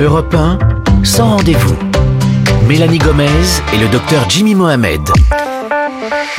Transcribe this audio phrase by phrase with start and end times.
[0.00, 0.58] Europe 1,
[1.04, 1.76] sans rendez-vous.
[2.66, 3.26] Mélanie Gomez
[3.74, 5.02] et le docteur Jimmy Mohamed.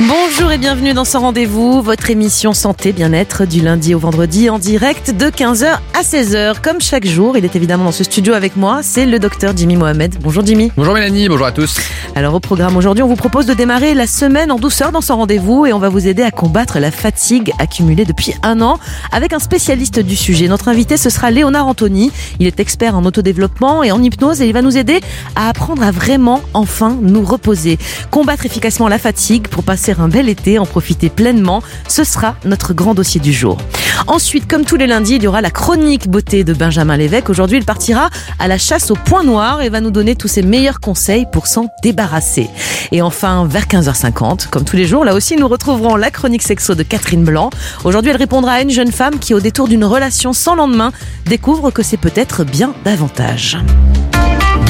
[0.08, 4.58] Bonjour et bienvenue dans ce rendez-vous, votre émission santé bien-être du lundi au vendredi en
[4.58, 6.60] direct de 15h à 16h.
[6.60, 9.76] Comme chaque jour, il est évidemment dans ce studio avec moi, c'est le docteur Jimmy
[9.76, 10.16] Mohamed.
[10.20, 10.72] Bonjour Jimmy.
[10.76, 11.78] Bonjour Mélanie, bonjour à tous.
[12.16, 15.12] Alors au programme aujourd'hui, on vous propose de démarrer la semaine en douceur dans ce
[15.12, 18.80] rendez-vous et on va vous aider à combattre la fatigue accumulée depuis un an
[19.12, 20.48] avec un spécialiste du sujet.
[20.48, 22.10] Notre invité, ce sera Léonard Anthony.
[22.40, 25.00] Il est expert en autodéveloppement et en hypnose et il va nous aider
[25.36, 27.78] à apprendre à vraiment enfin nous reposer.
[28.10, 32.74] Combattre efficacement la fatigue pour passer un bel été, en profiter pleinement, ce sera notre
[32.74, 33.58] grand dossier du jour.
[34.06, 37.30] Ensuite, comme tous les lundis, il y aura la chronique beauté de Benjamin Lévesque.
[37.30, 40.42] Aujourd'hui, il partira à la chasse au point noir et va nous donner tous ses
[40.42, 42.48] meilleurs conseils pour s'en débarrasser.
[42.90, 46.74] Et enfin, vers 15h50, comme tous les jours, là aussi, nous retrouverons la chronique sexo
[46.74, 47.50] de Catherine Blanc.
[47.84, 50.92] Aujourd'hui, elle répondra à une jeune femme qui, au détour d'une relation sans lendemain,
[51.26, 53.58] découvre que c'est peut-être bien davantage.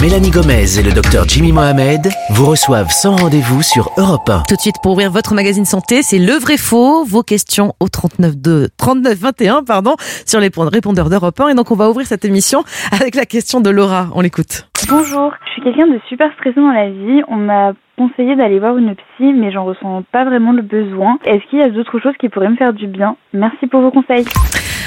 [0.03, 4.43] Mélanie Gomez et le docteur Jimmy Mohamed vous reçoivent sans rendez-vous sur Europe 1.
[4.49, 7.05] Tout de suite, pour ouvrir votre magazine santé, c'est le vrai faux.
[7.05, 9.95] Vos questions au 39 2, 39 21, pardon,
[10.27, 11.51] sur les répondeurs d'Europe 1.
[11.51, 14.09] Et donc, on va ouvrir cette émission avec la question de Laura.
[14.17, 14.69] On l'écoute.
[14.91, 17.23] Bonjour, je suis quelqu'un de super stressé dans la vie.
[17.29, 17.73] On m'a
[18.09, 21.19] conseillé d'aller voir une psy, mais j'en ressens pas vraiment le besoin.
[21.25, 23.17] Est-ce qu'il y a d'autres choses qui pourraient me faire du bien?
[23.33, 24.25] Merci pour vos conseils.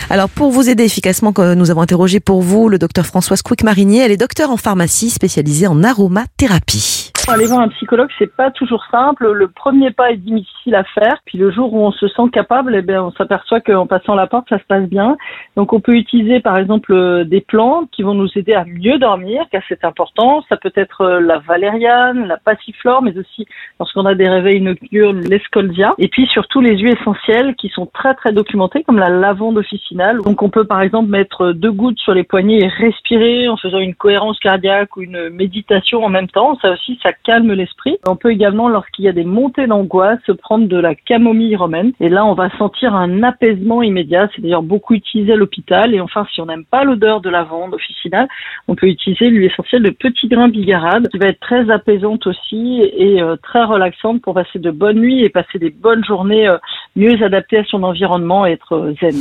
[0.10, 4.02] Alors pour vous aider efficacement, nous avons interrogé pour vous le docteur Françoise Quick-Marinier.
[4.06, 7.15] Elle est docteur en pharmacie spécialisée en aromathérapie.
[7.28, 9.32] Aller voir un psychologue, c'est pas toujours simple.
[9.32, 11.18] Le premier pas est difficile à faire.
[11.26, 14.28] Puis le jour où on se sent capable, eh bien, on s'aperçoit qu'en passant la
[14.28, 15.18] porte, ça se passe bien.
[15.56, 19.00] Donc, on peut utiliser, par exemple, euh, des plantes qui vont nous aider à mieux
[19.00, 20.44] dormir, car c'est important.
[20.50, 23.48] Ça peut être euh, la valériane, la passiflore, mais aussi,
[23.80, 25.96] lorsqu'on a des réveils nocturnes, l'escoldia.
[25.98, 30.22] Et puis, surtout, les huiles essentielles qui sont très, très documentées, comme la lavande officinale.
[30.22, 33.80] Donc, on peut, par exemple, mettre deux gouttes sur les poignets et respirer en faisant
[33.80, 36.56] une cohérence cardiaque ou une méditation en même temps.
[36.62, 37.98] Ça aussi, ça calme l'esprit.
[38.08, 41.92] On peut également, lorsqu'il y a des montées d'angoisse, prendre de la camomille romaine.
[42.00, 44.30] Et là, on va sentir un apaisement immédiat.
[44.36, 45.94] C'est d'ailleurs beaucoup utilisé à l'hôpital.
[45.94, 48.28] Et enfin, si on n'aime pas l'odeur de lavande officinale,
[48.68, 52.82] on peut utiliser l'huile essentielle de petit grain bigarade, qui va être très apaisante aussi
[52.82, 56.58] et euh, très relaxante pour passer de bonnes nuits et passer des bonnes journées euh,
[56.96, 59.20] mieux adaptées à son environnement et être euh, zen.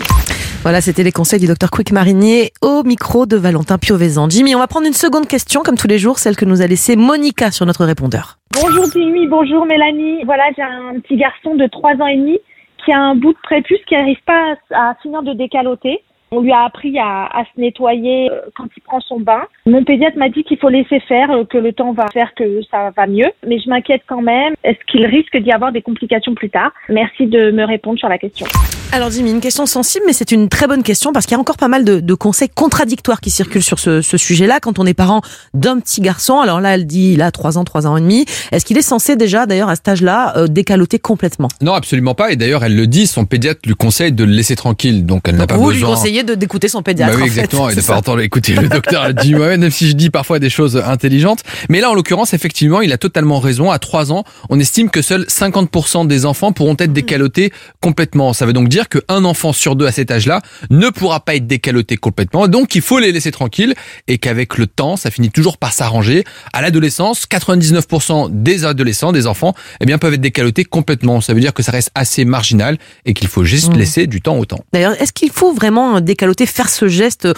[0.62, 4.30] Voilà, c'était les conseils du docteur Quick Marinier au micro de Valentin Piovesan.
[4.30, 6.66] Jimmy, on va prendre une seconde question, comme tous les jours, celle que nous a
[6.66, 8.38] laissée Monica sur notre répondeur.
[8.62, 10.24] Bonjour Jimmy, bonjour Mélanie.
[10.24, 12.38] Voilà, j'ai un petit garçon de 3 ans et demi
[12.82, 16.00] qui a un bout de prépuce qui n'arrive pas à finir de décaloter.
[16.37, 19.43] On lui a appris à, à se nettoyer euh, quand il prend son bain.
[19.67, 22.61] Mon pédiatre m'a dit qu'il faut laisser faire, euh, que le temps va faire que
[22.71, 23.31] ça va mieux.
[23.47, 24.55] Mais je m'inquiète quand même.
[24.65, 26.72] Est-ce qu'il risque d'y avoir des complications plus tard?
[26.89, 28.47] Merci de me répondre sur la question.
[28.91, 31.41] Alors Jimmy, une question sensible, mais c'est une très bonne question parce qu'il y a
[31.41, 34.61] encore pas mal de, de conseils contradictoires qui circulent sur ce, ce sujet-là.
[34.61, 35.21] Quand on est parent
[35.53, 38.25] d'un petit garçon, alors là, elle dit il a 3 ans, 3 ans et demi.
[38.53, 41.49] Est-ce qu'il est censé déjà, d'ailleurs, à cet âge-là, euh, décaloter complètement?
[41.61, 42.31] Non, absolument pas.
[42.31, 45.05] Et d'ailleurs, elle le dit, son pédiatre lui conseille de le laisser tranquille.
[45.06, 45.89] Donc elle n'a pas Vous besoin...
[45.89, 45.93] lui
[46.24, 47.12] d'écouter son pédiatre.
[47.12, 47.96] Bah oui, en fait, exactement, et de pas ça.
[47.96, 51.40] entendre écouter le docteur Jimmy Mohamed, même si je dis parfois des choses intelligentes.
[51.68, 53.70] Mais là, en l'occurrence, effectivement, il a totalement raison.
[53.70, 58.32] À 3 ans, on estime que seuls 50% des enfants pourront être décalotés complètement.
[58.32, 60.40] Ça veut donc dire qu'un enfant sur deux à cet âge-là
[60.70, 62.48] ne pourra pas être décaloté complètement.
[62.48, 63.74] Donc, il faut les laisser tranquilles
[64.08, 66.24] et qu'avec le temps, ça finit toujours par s'arranger.
[66.52, 71.20] À l'adolescence, 99% des adolescents, des enfants, eh bien, peuvent être décalotés complètement.
[71.20, 73.78] Ça veut dire que ça reste assez marginal et qu'il faut juste Mm.
[73.78, 74.60] laisser du temps au temps.
[74.72, 77.28] D'ailleurs, est-ce qu'il faut vraiment décaloter, faire ce geste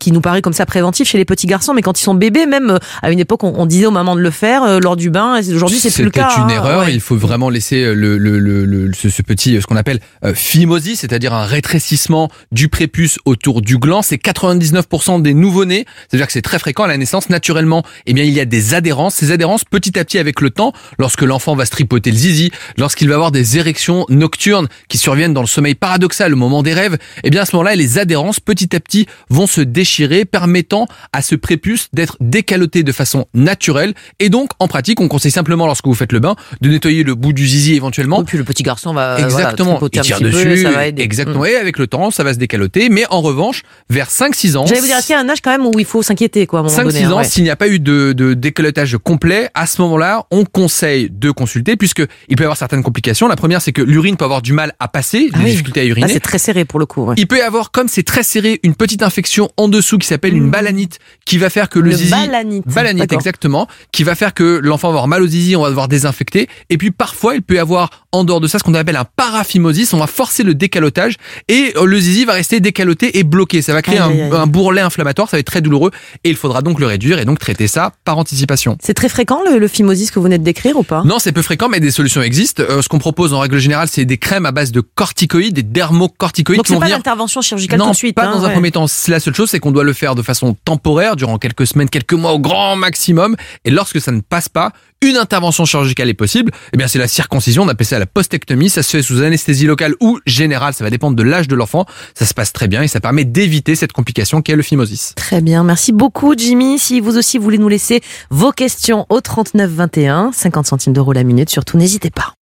[0.00, 2.46] qui nous paraît comme ça préventif chez les petits garçons, mais quand ils sont bébés,
[2.46, 4.96] même euh, à une époque, on, on disait aux mamans de le faire euh, lors
[4.96, 5.36] du bain.
[5.40, 6.28] et Aujourd'hui, c'est plus le cas.
[6.30, 6.54] C'était une hein.
[6.54, 6.84] erreur.
[6.84, 6.94] Ouais.
[6.94, 9.76] Il faut vraiment laisser euh, le, le, le, le- ce, ce petit, euh, ce qu'on
[9.76, 14.02] appelle euh, phimosis, c'est-à-dire un rétrécissement du prépuce autour du gland.
[14.02, 15.86] C'est 99% des nouveau-nés.
[16.08, 17.30] C'est-à-dire que c'est très fréquent à la naissance.
[17.30, 19.14] Naturellement, eh bien, il y a des adhérences.
[19.14, 22.50] Ces adhérences, petit à petit, avec le temps, lorsque l'enfant va se tripoter le zizi,
[22.76, 26.74] lorsqu'il va avoir des érections nocturnes qui surviennent dans le sommeil paradoxal, au moment des
[26.74, 30.86] rêves, eh bien, à ce moment-là, les adhérences, petit à petit, vont se déchirer, permettant
[31.12, 33.94] à ce prépuce d'être décaloté de façon naturelle.
[34.18, 37.14] Et donc, en pratique, on conseille simplement, lorsque vous faites le bain, de nettoyer le
[37.14, 39.78] bout du zizi éventuellement Et puis le petit garçon va Exactement.
[39.78, 40.62] voilà, il tire peu, dessus.
[40.62, 41.02] ça va aider.
[41.02, 41.42] Exactement.
[41.42, 41.46] Mm.
[41.46, 42.88] Et avec le temps, ça va se décaloter.
[42.88, 44.66] Mais en revanche, vers 5-6 ans.
[44.66, 46.60] J'allais vous dire, qu'il y a un âge quand même où il faut s'inquiéter, quoi,
[46.60, 47.04] à un moment 5-6 donné.
[47.04, 47.24] hein, ans, ouais.
[47.24, 51.30] s'il n'y a pas eu de, de décalotage complet, à ce moment-là, on conseille de
[51.30, 53.28] consulter puisque il peut y avoir certaines complications.
[53.28, 55.50] La première, c'est que l'urine peut avoir du mal à passer, Ah des oui.
[55.52, 56.12] difficultés à Là, uriner.
[56.12, 57.04] c'est très serré pour le coup.
[57.04, 57.14] ouais.
[57.18, 60.34] Il peut y avoir, comme c'est très serré, une petite infection en dessous qui s'appelle
[60.36, 60.50] une Mmh.
[60.50, 62.64] balanite qui va faire que le, Le zizi balanite.
[62.66, 65.88] Balanite, exactement, qui va faire que l'enfant va avoir mal au zizi, on va devoir
[65.88, 66.48] désinfecter.
[66.70, 69.04] Et puis parfois, il peut y avoir, en dehors de ça, ce qu'on appelle un
[69.04, 69.92] paraphimosis.
[69.92, 71.16] On va forcer le décalotage
[71.48, 73.60] et euh, le zizi va rester décaloté et bloqué.
[73.62, 74.30] Ça va créer Aïe, un, aïe.
[74.32, 75.90] un bourrelet inflammatoire, ça va être très douloureux
[76.24, 78.78] et il faudra donc le réduire et donc traiter ça par anticipation.
[78.82, 81.02] C'est très fréquent le, le phimosis que vous venez de décrire ou pas?
[81.04, 82.62] Non, c'est peu fréquent, mais des solutions existent.
[82.68, 85.62] Euh, ce qu'on propose en règle générale, c'est des crèmes à base de corticoïdes, des
[85.62, 88.14] dermocorticoïdes Donc c'est pas venir l'intervention chirurgicale non, tout de suite.
[88.14, 88.86] pas hein, dans un premier temps.
[89.18, 92.12] La seule chose, c'est qu'on doit le faire de façon temporaire, durant quelques semaines, quelques
[92.12, 93.34] mois au grand maximum.
[93.64, 94.70] Et lorsque ça ne passe pas,
[95.02, 96.52] une intervention chirurgicale est possible.
[96.72, 97.64] Eh bien, c'est la circoncision.
[97.64, 98.70] On appelle ça la postectomie.
[98.70, 100.72] Ça se fait sous anesthésie locale ou générale.
[100.72, 101.84] Ça va dépendre de l'âge de l'enfant.
[102.14, 105.14] Ça se passe très bien et ça permet d'éviter cette complication qu'est le phimosis.
[105.16, 106.78] Très bien, merci beaucoup Jimmy.
[106.78, 111.24] Si vous aussi voulez nous laisser vos questions au 39 21, 50 centimes d'euros la
[111.24, 112.34] minute, surtout n'hésitez pas.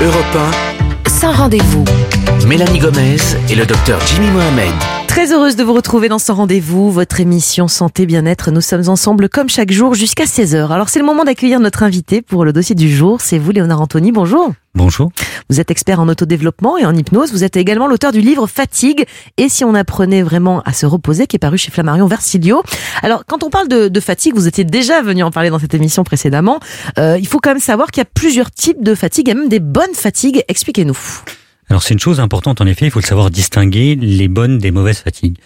[0.00, 0.54] Europe
[1.08, 1.84] Sans rendez-vous.
[2.42, 3.18] 1, Mélanie Gomez
[3.50, 4.72] et le docteur Jimmy Mohamed.
[5.16, 8.50] Très heureuse de vous retrouver dans ce rendez-vous, votre émission Santé Bien-être.
[8.50, 10.70] Nous sommes ensemble comme chaque jour jusqu'à 16h.
[10.70, 13.22] Alors c'est le moment d'accueillir notre invité pour le dossier du jour.
[13.22, 14.52] C'est vous Léonard Anthony, bonjour.
[14.74, 15.10] Bonjour.
[15.48, 17.32] Vous êtes expert en autodéveloppement et en hypnose.
[17.32, 19.06] Vous êtes également l'auteur du livre Fatigue
[19.38, 22.62] et si on apprenait vraiment à se reposer, qui est paru chez Flammarion Versilio.
[23.00, 25.72] Alors, quand on parle de, de fatigue, vous étiez déjà venu en parler dans cette
[25.72, 26.60] émission précédemment.
[26.98, 29.34] Euh, il faut quand même savoir qu'il y a plusieurs types de fatigue, il y
[29.34, 30.44] a même des bonnes fatigues.
[30.46, 30.98] Expliquez-nous.
[31.68, 34.70] Alors c'est une chose importante en effet, il faut le savoir distinguer les bonnes des
[34.70, 35.38] mauvaises fatigues.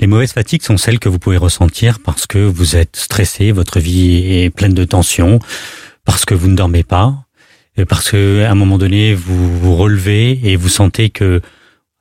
[0.00, 3.80] Les mauvaises fatigues sont celles que vous pouvez ressentir parce que vous êtes stressé, votre
[3.80, 5.38] vie est pleine de tensions,
[6.04, 7.26] parce que vous ne dormez pas,
[7.88, 11.40] parce que à un moment donné vous vous relevez et vous sentez que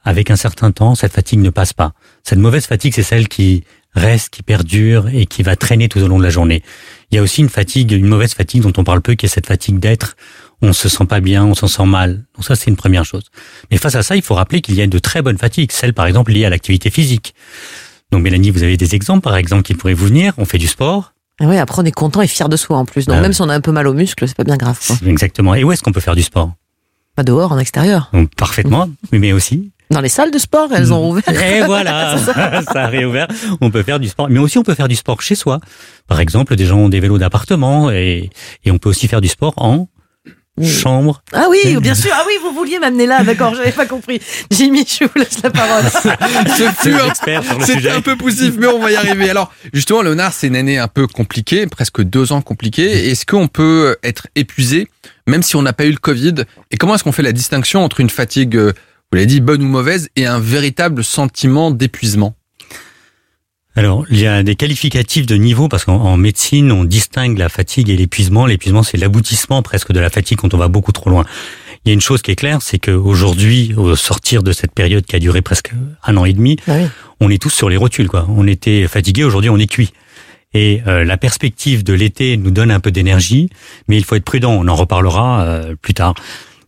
[0.04, 1.94] avec un certain temps cette fatigue ne passe pas.
[2.24, 3.64] Cette mauvaise fatigue c'est celle qui
[3.96, 6.64] reste, qui perdure et qui va traîner tout au long de la journée.
[7.12, 9.30] Il y a aussi une fatigue, une mauvaise fatigue dont on parle peu, qui est
[9.30, 10.16] cette fatigue d'être.
[10.66, 12.24] On se sent pas bien, on s'en sent mal.
[12.36, 13.24] Donc ça, c'est une première chose.
[13.70, 15.94] Mais face à ça, il faut rappeler qu'il y a de très bonnes fatigues, celles
[15.94, 17.36] par exemple liées à l'activité physique.
[18.14, 20.34] Donc Mélanie, vous avez des exemples par exemple qui pourraient vous venir.
[20.38, 21.14] On fait du sport.
[21.42, 23.06] Et oui, après on est content et fier de soi en plus.
[23.08, 24.80] Donc Ah même si on a un peu mal aux muscles, c'est pas bien grave.
[24.88, 24.96] quoi.
[25.06, 25.54] Exactement.
[25.54, 26.54] Et où est-ce qu'on peut faire du sport?
[27.16, 28.10] Pas dehors, en extérieur.
[28.14, 29.72] Donc, Parfaitement, mais mais aussi.
[29.90, 31.24] Dans les salles de sport, elles ont ouvert.
[31.44, 32.18] Et voilà,
[32.72, 33.28] ça a réouvert.
[33.60, 35.60] On peut faire du sport, mais aussi on peut faire du sport chez soi.
[36.08, 38.30] Par exemple, des gens ont des vélos d'appartement et,
[38.64, 39.90] et on peut aussi faire du sport en
[40.62, 41.24] chambre.
[41.34, 42.12] Ah oui, bien sûr.
[42.14, 43.24] Ah oui, vous vouliez m'amener là.
[43.24, 44.22] D'accord, j'avais pas compris.
[44.52, 45.84] Jimmy, je vous laisse la parole.
[46.06, 49.30] Un C'était un peu poussif, mais on va y arriver.
[49.30, 53.10] Alors, justement, Léonard, c'est une année un peu compliquée, presque deux ans compliqués.
[53.10, 54.88] Est-ce qu'on peut être épuisé,
[55.28, 56.36] même si on n'a pas eu le Covid?
[56.72, 58.74] Et comment est-ce qu'on fait la distinction entre une fatigue, euh,
[59.12, 62.36] vous l'avez dit, bonne ou mauvaise, et un véritable sentiment d'épuisement?
[63.76, 67.50] Alors, il y a des qualificatifs de niveau parce qu'en en médecine, on distingue la
[67.50, 68.46] fatigue et l'épuisement.
[68.46, 71.26] L'épuisement, c'est l'aboutissement presque de la fatigue quand on va beaucoup trop loin.
[71.84, 75.06] Il y a une chose qui est claire, c'est qu'aujourd'hui, au sortir de cette période
[75.06, 75.72] qui a duré presque
[76.04, 76.88] un an et demi, Ah oui.
[77.20, 78.08] on est tous sur les rotules.
[78.08, 78.26] Quoi.
[78.30, 79.92] On était fatigué, aujourd'hui on est cuit.
[80.54, 83.50] Et euh, la perspective de l'été nous donne un peu d'énergie,
[83.88, 84.52] mais il faut être prudent.
[84.54, 86.14] On en reparlera euh, plus tard.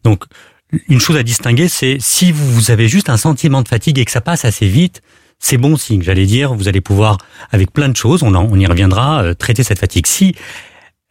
[0.03, 0.23] Donc,
[0.89, 4.11] une chose à distinguer, c'est si vous avez juste un sentiment de fatigue et que
[4.11, 5.01] ça passe assez vite,
[5.39, 6.01] c'est bon signe.
[6.01, 7.17] J'allais dire, vous allez pouvoir,
[7.51, 10.07] avec plein de choses, on, en- on y reviendra, euh, traiter cette fatigue.
[10.07, 10.35] Si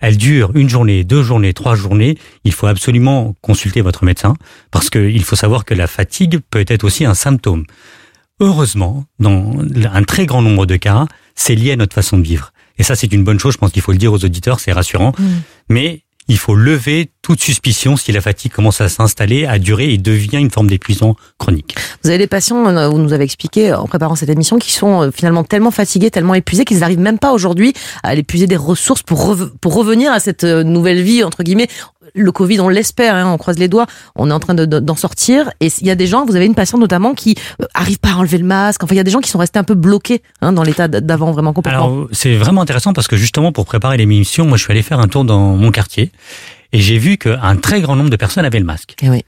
[0.01, 4.35] elle dure une journée, deux journées, trois journées, il faut absolument consulter votre médecin
[4.71, 7.65] parce qu'il faut savoir que la fatigue peut être aussi un symptôme.
[8.41, 9.53] Heureusement, dans
[9.93, 11.07] un très grand nombre de cas,
[11.37, 12.53] c'est lié à notre façon de vivre.
[12.79, 13.53] Et ça, c'est une bonne chose.
[13.55, 15.13] Je pense qu'il faut le dire aux auditeurs, c'est rassurant.
[15.17, 15.25] Mm.
[15.69, 19.99] Mais il faut lever toute suspicion si la fatigue commence à s'installer, à durer et
[19.99, 21.75] devient une forme d'épuisement chronique.
[22.03, 24.73] Vous avez des patients, euh, vous nous avez expliqué euh, en préparant cette émission, qui
[24.73, 27.73] sont euh, finalement tellement fatigués, tellement épuisés qu'ils n'arrivent même pas aujourd'hui
[28.03, 31.69] à épuiser des ressources pour, pour revenir à cette nouvelle vie, entre guillemets.
[32.15, 34.79] Le Covid, on l'espère, hein, on croise les doigts, on est en train de- de-
[34.79, 35.51] d'en sortir.
[35.61, 38.11] Et il y a des gens, vous avez une patiente notamment, qui euh, arrivent pas
[38.13, 38.85] à enlever le masque.
[38.85, 40.87] Enfin, il y a des gens qui sont restés un peu bloqués hein, dans l'état
[40.89, 41.85] d'avant, vraiment complètement.
[41.87, 45.01] Alors, c'est vraiment intéressant parce que justement, pour préparer l'émission, moi, je suis allé faire
[45.01, 46.13] un tour dans mon quartier
[46.73, 48.95] et j'ai vu qu'un très grand nombre de personnes avaient le masque.
[49.03, 49.25] Et oui.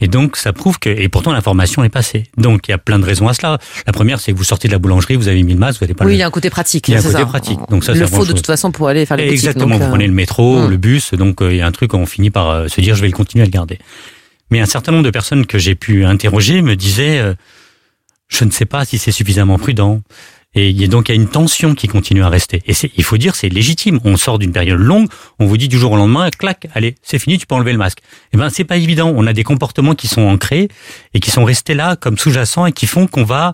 [0.00, 2.24] Et donc, ça prouve que, et pourtant, l'information est passée.
[2.36, 3.58] Donc, il y a plein de raisons à cela.
[3.86, 5.86] La première, c'est que vous sortez de la boulangerie, vous avez mis le masque, vous
[5.86, 6.88] n'avez pas oui, il y a un côté pratique.
[6.88, 7.26] Il y a un côté ça.
[7.26, 7.60] pratique.
[7.68, 9.38] Donc ça, le faut de toute façon pour aller faire les boutiques.
[9.40, 10.70] Exactement, donc, vous euh, prenez le métro, hum.
[10.70, 12.94] le bus, donc euh, il y a un truc, on finit par euh, se dire,
[12.94, 13.78] je vais le continuer à le garder.
[14.50, 17.34] Mais un certain nombre de personnes que j'ai pu interroger me disaient, euh,
[18.28, 20.00] je ne sais pas si c'est suffisamment prudent.
[20.56, 22.60] Et il y a donc il y a une tension qui continue à rester.
[22.66, 24.00] Et c'est, il faut dire, c'est légitime.
[24.04, 27.20] On sort d'une période longue, on vous dit du jour au lendemain, clac, allez, c'est
[27.20, 27.98] fini, tu peux enlever le masque.
[28.32, 29.12] Eh ben, c'est pas évident.
[29.14, 30.68] On a des comportements qui sont ancrés
[31.14, 33.52] et qui sont restés là comme sous-jacents et qui font qu'on va,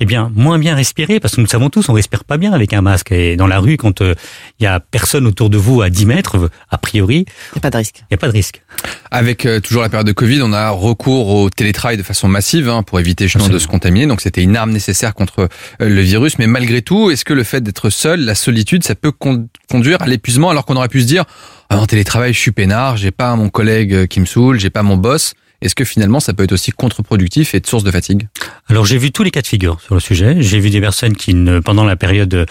[0.00, 2.54] eh bien, moins bien respirer parce que nous le savons tous, on respire pas bien
[2.54, 3.12] avec un masque.
[3.12, 4.14] Et dans la rue, quand euh,
[4.58, 7.60] il y a personne autour de vous à 10 mètres, a priori, Il n'y a
[7.60, 7.96] pas de risque.
[7.98, 8.62] il n'y a pas de risque.
[9.10, 12.70] Avec euh, toujours la période de Covid, on a recours au télétravail de façon massive
[12.70, 14.06] hein, pour éviter justement de se contaminer.
[14.06, 15.48] Donc c'était une arme nécessaire contre
[15.82, 16.37] euh, le virus.
[16.38, 20.00] Mais malgré tout, est-ce que le fait d'être seul, la solitude, ça peut con- conduire
[20.02, 21.24] à l'épuisement alors qu'on aurait pu se dire
[21.68, 24.70] ah, en télétravail, je suis peinard, j'ai pas mon collègue euh, qui me saoule, j'ai
[24.70, 25.34] pas mon boss.
[25.60, 28.28] Est-ce que finalement ça peut être aussi contre-productif et de source de fatigue?
[28.68, 30.36] Alors j'ai vu tous les cas de figure sur le sujet.
[30.40, 32.46] J'ai vu des personnes qui, pendant la période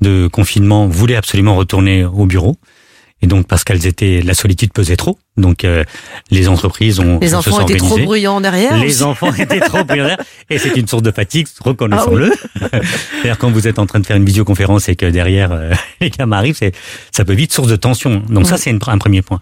[0.00, 2.56] de confinement, voulaient absolument retourner au bureau.
[3.24, 5.18] Et donc parce qu'elles étaient, la solitude pesait trop.
[5.38, 5.82] Donc euh,
[6.30, 8.76] les entreprises ont Les enfants étaient trop bruyants derrière.
[8.76, 10.18] Les enfants étaient trop bruyants
[10.50, 12.30] et c'est une source de fatigue, reconnaissons-le.
[12.58, 16.10] C'est-à-dire quand vous êtes en train de faire une visioconférence et que derrière euh, les
[16.10, 16.72] gamins arrivent, c'est
[17.12, 18.22] ça peut vite source de tension.
[18.28, 19.40] Donc ça c'est un premier point.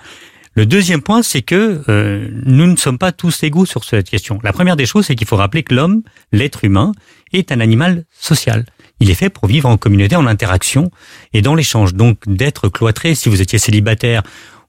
[0.55, 4.39] Le deuxième point, c'est que euh, nous ne sommes pas tous égaux sur cette question.
[4.43, 6.93] La première des choses, c'est qu'il faut rappeler que l'homme, l'être humain,
[7.33, 8.67] est un animal social.
[9.01, 10.91] Il est fait pour vivre en communauté, en interaction
[11.33, 11.95] et dans l'échange.
[11.95, 14.23] Donc d'être cloîtré, si vous étiez célibataire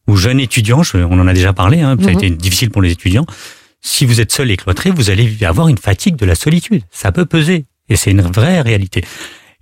[0.07, 2.17] ou jeune étudiant, je- on en a déjà parlé, hein, ça a Mhm.
[2.17, 3.25] été difficile pour les étudiants.
[3.81, 6.81] Si vous êtes seul et cloîtré, vous allez avoir une fatigue de la solitude.
[6.91, 9.03] Ça peut peser et c'est une vraie réalité.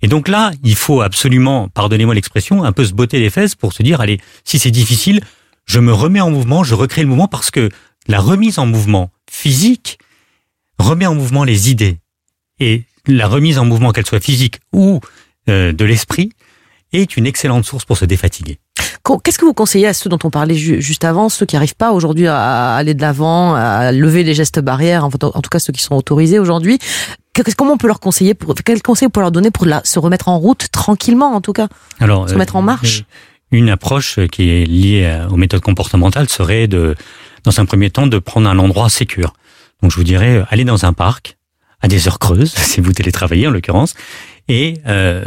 [0.02, 3.72] Et donc là, il faut absolument, pardonnez-moi l'expression, un peu se botter les fesses pour
[3.72, 5.20] se dire, allez, si c'est difficile,
[5.66, 7.68] je me remets en mouvement, je recrée le mouvement parce que
[8.08, 9.98] la remise en mouvement physique
[10.78, 11.98] remet en mouvement les idées.
[12.60, 15.00] Et la remise en mouvement, qu'elle soit physique ou
[15.48, 16.30] euh, de l'esprit,
[16.92, 18.58] est une excellente source pour se défatiguer.
[19.24, 21.74] Qu'est-ce que vous conseillez à ceux dont on parlait ju- juste avant, ceux qui n'arrivent
[21.74, 25.72] pas aujourd'hui à aller de l'avant, à lever les gestes barrières, en tout cas ceux
[25.72, 26.78] qui sont autorisés aujourd'hui?
[27.56, 29.98] Comment on peut leur conseiller pour quel conseil on peut leur donner pour la- se
[29.98, 31.68] remettre en route tranquillement en tout cas?
[31.98, 33.00] Alors, Se mettre en marche?
[33.00, 33.04] euh,
[33.52, 36.96] Une approche qui est liée aux méthodes comportementales serait de,
[37.44, 39.34] dans un premier temps, de prendre un endroit sécur.
[39.82, 41.36] Donc, je vous dirais, euh, allez dans un parc
[41.80, 43.94] à des heures creuses, si vous télétravaillez en l'occurrence,
[44.48, 45.24] et euh,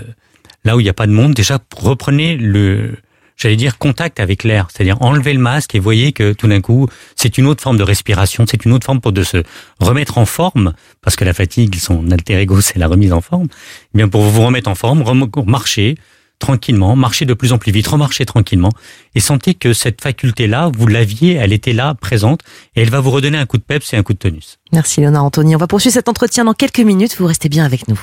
[0.63, 2.96] là où il n'y a pas de monde, déjà reprenez le,
[3.36, 6.88] j'allais dire, contact avec l'air, c'est-à-dire enlevez le masque et voyez que tout d'un coup,
[7.15, 9.44] c'est une autre forme de respiration, c'est une autre forme pour de se
[9.79, 13.48] remettre en forme, parce que la fatigue, son alter ego, c'est la remise en forme.
[13.94, 15.03] Eh bien, pour vous remettre en forme,
[15.46, 15.96] marchez
[16.39, 18.72] tranquillement, marchez de plus en plus vite, remarchez tranquillement,
[19.15, 22.42] et sentez que cette faculté-là, vous l'aviez, elle était là, présente,
[22.75, 24.58] et elle va vous redonner un coup de peps et un coup de tonus.
[24.72, 25.56] Merci Léonard Anthony.
[25.56, 27.15] On va poursuivre cet entretien dans quelques minutes.
[27.18, 28.00] Vous restez bien avec nous.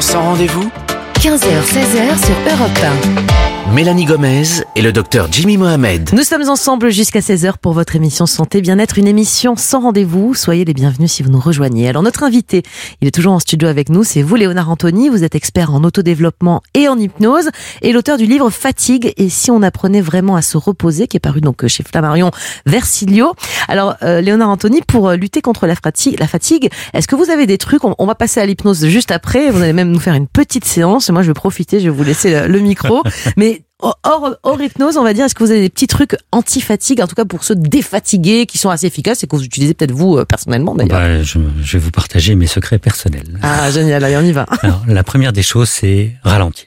[0.00, 0.70] Sans rendez-vous,
[1.14, 4.42] 15h, 16h sur Europe Mélanie Gomez
[4.74, 6.10] et le docteur Jimmy Mohamed.
[6.12, 10.34] Nous sommes ensemble jusqu'à 16h pour votre émission Santé Bien-être, une émission sans rendez-vous.
[10.34, 11.88] Soyez les bienvenus si vous nous rejoignez.
[11.88, 12.62] Alors notre invité,
[13.00, 15.84] il est toujours en studio avec nous, c'est vous Léonard Anthony, vous êtes expert en
[15.84, 17.50] autodéveloppement et en hypnose
[17.82, 21.20] et l'auteur du livre Fatigue et si on apprenait vraiment à se reposer qui est
[21.20, 22.32] paru donc chez Flammarion
[22.66, 23.34] Versilio.
[23.68, 27.30] Alors euh, Léonard Anthony pour euh, lutter contre la fatigue, la fatigue, est-ce que vous
[27.30, 27.84] avez des trucs?
[27.84, 30.64] On, on va passer à l'hypnose juste après, vous allez même nous faire une petite
[30.64, 31.08] séance.
[31.10, 33.02] Moi je vais profiter, je vais vous laisser le, le micro,
[33.36, 33.49] mais
[33.82, 37.06] Hors, hors hypnose, on va dire, est-ce que vous avez des petits trucs anti-fatigue, en
[37.06, 40.18] tout cas pour se défatiguer, qui sont assez efficaces et que vous utilisez peut-être vous
[40.18, 40.98] euh, personnellement d'ailleurs?
[41.00, 43.38] Bah, je, je vais vous partager mes secrets personnels.
[43.42, 44.44] Ah, génial, allez, on y va.
[44.62, 46.66] Alors, la première des choses, c'est ralentir.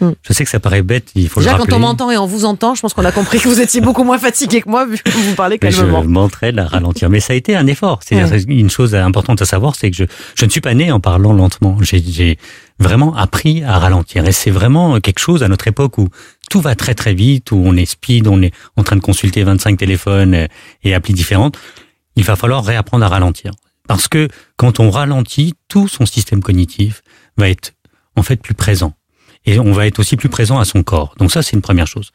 [0.00, 0.12] Hmm.
[0.22, 2.26] Je sais que ça paraît bête, il faut Déjà, le quand on m'entend et on
[2.26, 4.84] vous entend, je pense qu'on a compris que vous étiez beaucoup moins fatigué que moi,
[4.86, 6.04] vu que vous parlez Mais je calmement.
[6.04, 7.08] m'entraîne à ralentir.
[7.08, 8.00] Mais ça a été un effort.
[8.04, 8.16] C'est
[8.48, 10.04] une chose importante à savoir, c'est que je,
[10.34, 11.78] je ne suis pas né en parlant lentement.
[11.80, 12.38] J'ai- J'ai
[12.78, 14.26] vraiment appris à ralentir.
[14.26, 16.08] Et c'est vraiment quelque chose à notre époque où
[16.50, 19.42] tout va très très vite, où on est speed, on est en train de consulter
[19.42, 20.46] 25 téléphones euh,
[20.82, 21.58] et applis différentes.
[22.16, 23.52] Il va falloir réapprendre à ralentir.
[23.88, 27.02] Parce que quand on ralentit, tout son système cognitif
[27.36, 27.72] va être
[28.16, 28.94] en fait plus présent.
[29.44, 31.14] Et on va être aussi plus présent à son corps.
[31.18, 32.10] Donc ça, c'est une première chose.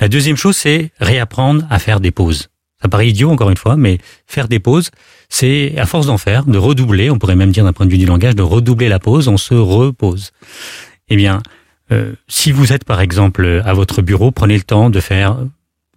[0.00, 2.48] La deuxième chose, c'est réapprendre à faire des pauses.
[2.80, 4.90] Ça paraît idiot, encore une fois, mais faire des pauses,
[5.30, 7.98] c'est, à force d'en faire, de redoubler, on pourrait même dire d'un point de vue
[7.98, 10.32] du langage, de redoubler la pause, on se repose.
[11.08, 11.40] Eh bien,
[11.92, 15.38] euh, si vous êtes, par exemple, à votre bureau, prenez le temps de faire,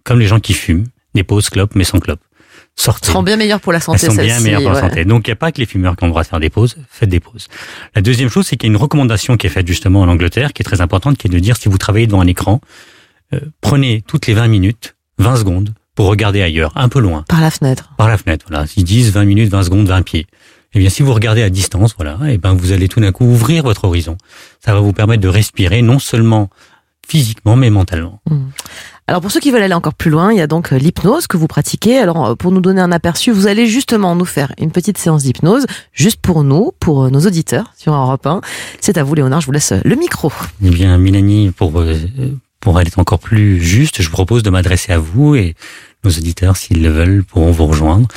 [0.04, 2.22] comme les gens qui fument, des pauses clopes, mais sans clopes.
[2.76, 3.06] Sortez.
[3.08, 5.04] Ça rend bien meilleur pour la santé, Elles sont bien meilleures pour la santé.
[5.04, 6.50] Donc, il n'y a pas que les fumeurs qui ont le droit de faire des
[6.50, 6.76] pauses.
[6.88, 7.48] Faites des pauses.
[7.94, 10.52] La deuxième chose, c'est qu'il y a une recommandation qui est faite justement en Angleterre,
[10.52, 12.60] qui est très importante, qui est de dire, si vous travaillez devant un écran,
[13.32, 17.40] euh, prenez toutes les 20 minutes, 20 secondes, pour regarder ailleurs, un peu loin, Par
[17.40, 17.90] la fenêtre.
[17.96, 18.46] par la fenêtre.
[18.48, 18.66] Voilà.
[18.76, 20.26] Ils disent 20 minutes, 20 secondes, 20 pieds.
[20.74, 23.24] Eh bien, si vous regardez à distance, voilà, eh ben, vous allez tout d'un coup
[23.24, 24.16] ouvrir votre horizon.
[24.64, 26.50] Ça va vous permettre de respirer non seulement
[27.06, 28.20] physiquement, mais mentalement.
[29.06, 31.26] Alors pour ceux qui veulent aller encore plus loin, il y a donc euh, l'hypnose
[31.26, 31.98] que vous pratiquez.
[31.98, 35.24] Alors euh, pour nous donner un aperçu, vous allez justement nous faire une petite séance
[35.24, 38.40] d'hypnose, juste pour nous, pour euh, nos auditeurs sur Europe 1.
[38.80, 40.32] C'est à vous Léonard, je vous laisse le micro.
[40.64, 41.70] Eh bien, Mélanie, pour,
[42.64, 45.54] pour être encore plus juste, je vous propose de m'adresser à vous et
[46.02, 48.08] nos auditeurs, s'ils le veulent, pourront vous rejoindre.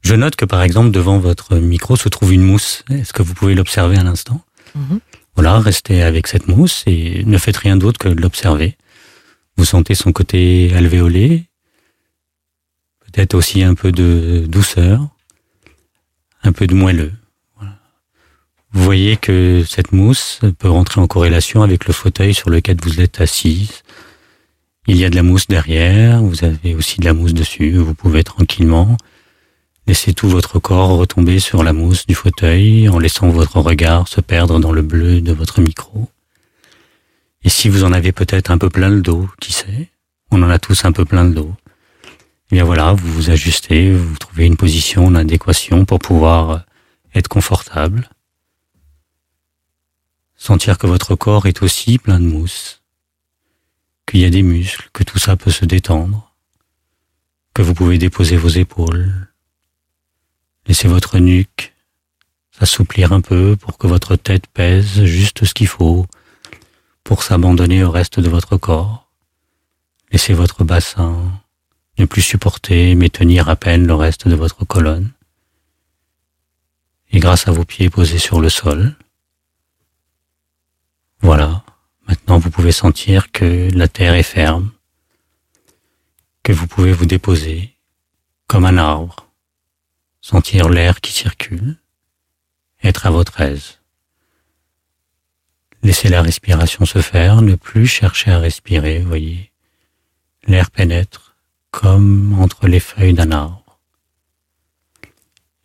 [0.00, 2.84] Je note que, par exemple, devant votre micro se trouve une mousse.
[2.88, 4.40] Est-ce que vous pouvez l'observer un instant
[4.76, 5.00] Mhm.
[5.34, 8.76] Voilà, restez avec cette mousse et ne faites rien d'autre que de l'observer.
[9.56, 11.44] Vous sentez son côté alvéolé,
[13.06, 15.08] peut-être aussi un peu de douceur,
[16.42, 17.12] un peu de moelleux.
[17.56, 17.78] Voilà.
[18.72, 23.00] Vous voyez que cette mousse peut rentrer en corrélation avec le fauteuil sur lequel vous
[23.00, 23.82] êtes assise.
[24.88, 27.94] Il y a de la mousse derrière, vous avez aussi de la mousse dessus, vous
[27.94, 28.96] pouvez tranquillement
[29.88, 34.20] laisser tout votre corps retomber sur la mousse du fauteuil en laissant votre regard se
[34.20, 36.08] perdre dans le bleu de votre micro.
[37.42, 39.90] Et si vous en avez peut-être un peu plein le dos, qui sait?
[40.30, 41.52] On en a tous un peu plein le dos.
[42.50, 46.64] Et bien voilà, vous vous ajustez, vous trouvez une position d'adéquation pour pouvoir
[47.14, 48.08] être confortable.
[50.36, 52.82] Sentir que votre corps est aussi plein de mousse,
[54.06, 56.34] qu'il y a des muscles, que tout ça peut se détendre,
[57.54, 59.28] que vous pouvez déposer vos épaules,
[60.66, 61.74] laisser votre nuque
[62.58, 66.06] s'assouplir un peu pour que votre tête pèse juste ce qu'il faut
[67.04, 69.10] pour s'abandonner au reste de votre corps.
[70.10, 71.16] Laissez votre bassin
[71.98, 75.12] ne plus supporter mais tenir à peine le reste de votre colonne.
[77.10, 78.96] Et grâce à vos pieds posés sur le sol,
[81.20, 81.64] voilà,
[82.08, 84.70] maintenant vous pouvez sentir que la terre est ferme,
[86.42, 87.74] que vous pouvez vous déposer
[88.46, 89.28] comme un arbre,
[90.20, 91.76] sentir l'air qui circule,
[92.82, 93.80] être à votre aise.
[95.82, 99.52] Laissez la respiration se faire, ne plus chercher à respirer, voyez.
[100.46, 101.36] L'air pénètre
[101.70, 103.78] comme entre les feuilles d'un arbre.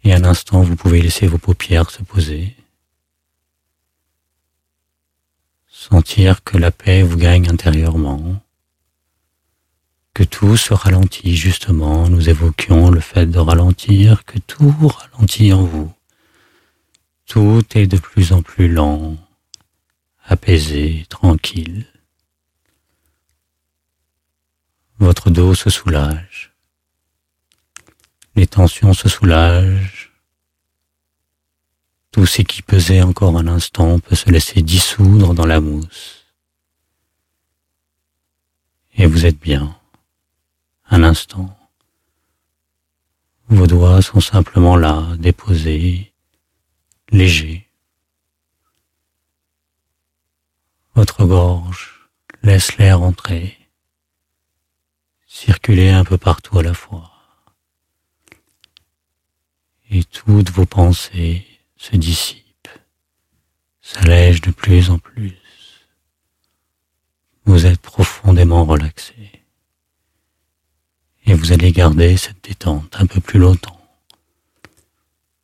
[0.03, 2.55] Et un instant, vous pouvez laisser vos paupières se poser.
[5.89, 8.39] Sentir que la paix vous gagne intérieurement.
[10.13, 12.07] Que tout se ralentit, justement.
[12.07, 15.91] Nous évoquions le fait de ralentir, que tout ralentit en vous.
[17.25, 19.17] Tout est de plus en plus lent,
[20.23, 21.87] apaisé, tranquille.
[24.99, 26.53] Votre dos se soulage.
[28.35, 30.10] Les tensions se soulagent.
[32.11, 36.25] Tout ce qui pesait encore un instant peut se laisser dissoudre dans la mousse.
[38.95, 39.79] Et vous êtes bien.
[40.89, 41.57] Un instant.
[43.47, 46.13] Vos doigts sont simplement là, déposés,
[47.09, 47.69] légers.
[50.95, 52.09] Votre gorge
[52.43, 53.57] laisse l'air entrer,
[55.27, 57.09] circuler un peu partout à la fois.
[59.89, 61.50] Et toutes vos pensées
[61.81, 62.69] se dissipent,
[63.81, 65.35] s'allègent de plus en plus.
[67.45, 69.15] Vous êtes profondément relaxé.
[71.25, 73.81] Et vous allez garder cette détente un peu plus longtemps.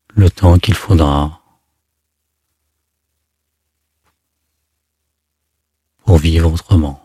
[0.09, 1.41] Le temps qu'il faudra
[6.05, 7.03] pour vivre autrement.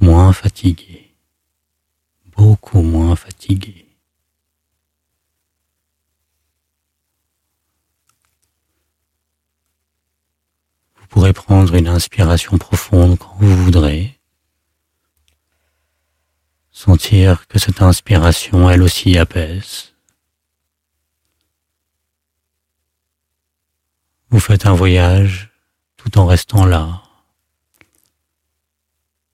[0.00, 1.14] Moins fatigué.
[2.34, 3.86] Beaucoup moins fatigué.
[10.96, 14.18] Vous pourrez prendre une inspiration profonde quand vous voudrez.
[16.70, 19.92] Sentir que cette inspiration, elle aussi, apaise.
[24.30, 25.50] Vous faites un voyage
[25.96, 27.02] tout en restant là,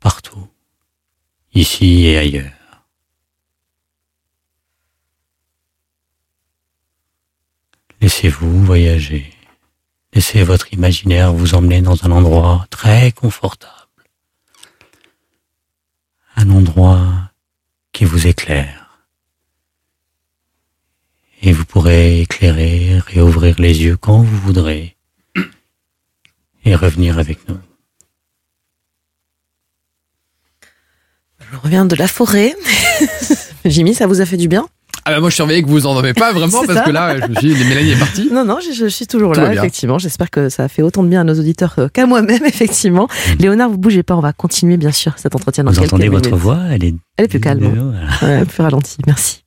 [0.00, 0.48] partout,
[1.52, 2.52] ici et ailleurs.
[8.00, 9.35] Laissez-vous voyager.
[10.16, 13.74] Laissez votre imaginaire vous emmener dans un endroit très confortable.
[16.36, 17.30] Un endroit
[17.92, 19.04] qui vous éclaire.
[21.42, 24.96] Et vous pourrez éclairer, réouvrir les yeux quand vous voudrez
[26.64, 27.60] et revenir avec nous.
[31.40, 32.56] Je reviens de la forêt.
[33.66, 34.66] Jimmy, ça vous a fait du bien?
[35.08, 36.84] Ah bah moi je surveillais que vous en avez pas vraiment parce ça.
[36.84, 38.28] que là je me suis dit Mélanie est partie.
[38.32, 39.98] Non, non, je, je suis toujours Tout là, effectivement.
[39.98, 43.04] J'espère que ça a fait autant de bien à nos auditeurs euh, qu'à moi-même, effectivement.
[43.06, 43.32] Mm.
[43.38, 46.08] Léonard, vous bougez pas, on va continuer, bien sûr, cet entretien dans Vous quelques entendez
[46.08, 47.92] votre voix Elle est, Elle est plus calme.
[48.20, 48.38] Voilà.
[48.40, 49.44] Ouais, plus ralentie, merci.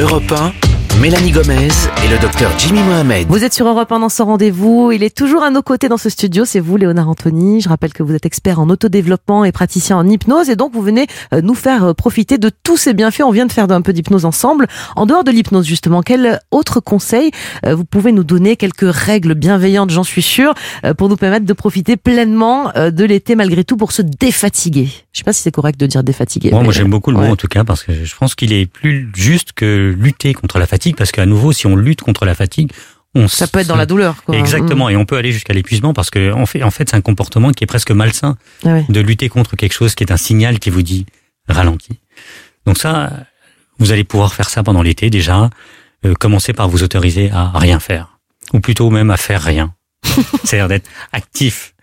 [0.00, 0.52] Europe 1,
[1.00, 1.68] Mélanie Gomez
[2.04, 3.26] et le docteur Jimmy Mohamed.
[3.26, 4.92] Vous êtes sur Europe 1 dans ce rendez-vous.
[4.92, 6.44] Il est toujours à nos côtés dans ce studio.
[6.44, 7.62] C'est vous, Léonard Anthony.
[7.62, 10.50] Je rappelle que vous êtes expert en autodéveloppement et praticien en hypnose.
[10.50, 13.22] Et donc, vous venez euh, nous faire euh, profiter de tous ces bienfaits.
[13.22, 14.66] On vient de faire un peu d'hypnose ensemble.
[14.94, 17.30] En dehors de l'hypnose, justement, quel autre conseil
[17.64, 18.56] euh, vous pouvez nous donner?
[18.56, 20.52] Quelques règles bienveillantes, j'en suis sûre,
[20.98, 24.88] pour nous permettre de profiter pleinement de l'été malgré tout pour se défatiguer.
[25.12, 26.50] Je sais pas si c'est correct de dire défatiguer.
[26.50, 28.66] Moi, moi j'aime beaucoup le mot en tout cas parce que je pense qu'il est
[28.66, 32.34] plus juste que lutter contre la fatigue parce qu'à nouveau, si on lutte contre la
[32.34, 32.72] fatigue,
[33.14, 34.22] on ça peut être dans la douleur.
[34.24, 34.36] Quoi.
[34.36, 37.00] Exactement, et on peut aller jusqu'à l'épuisement parce que en fait, en fait, c'est un
[37.00, 40.58] comportement qui est presque malsain ah de lutter contre quelque chose qui est un signal
[40.58, 41.06] qui vous dit
[41.48, 41.98] ralenti.
[42.66, 43.10] Donc ça,
[43.78, 45.50] vous allez pouvoir faire ça pendant l'été déjà.
[46.06, 48.18] Euh, commencer par vous autoriser à rien faire,
[48.54, 49.74] ou plutôt même à faire rien.
[50.44, 51.74] C'est-à-dire d'être actif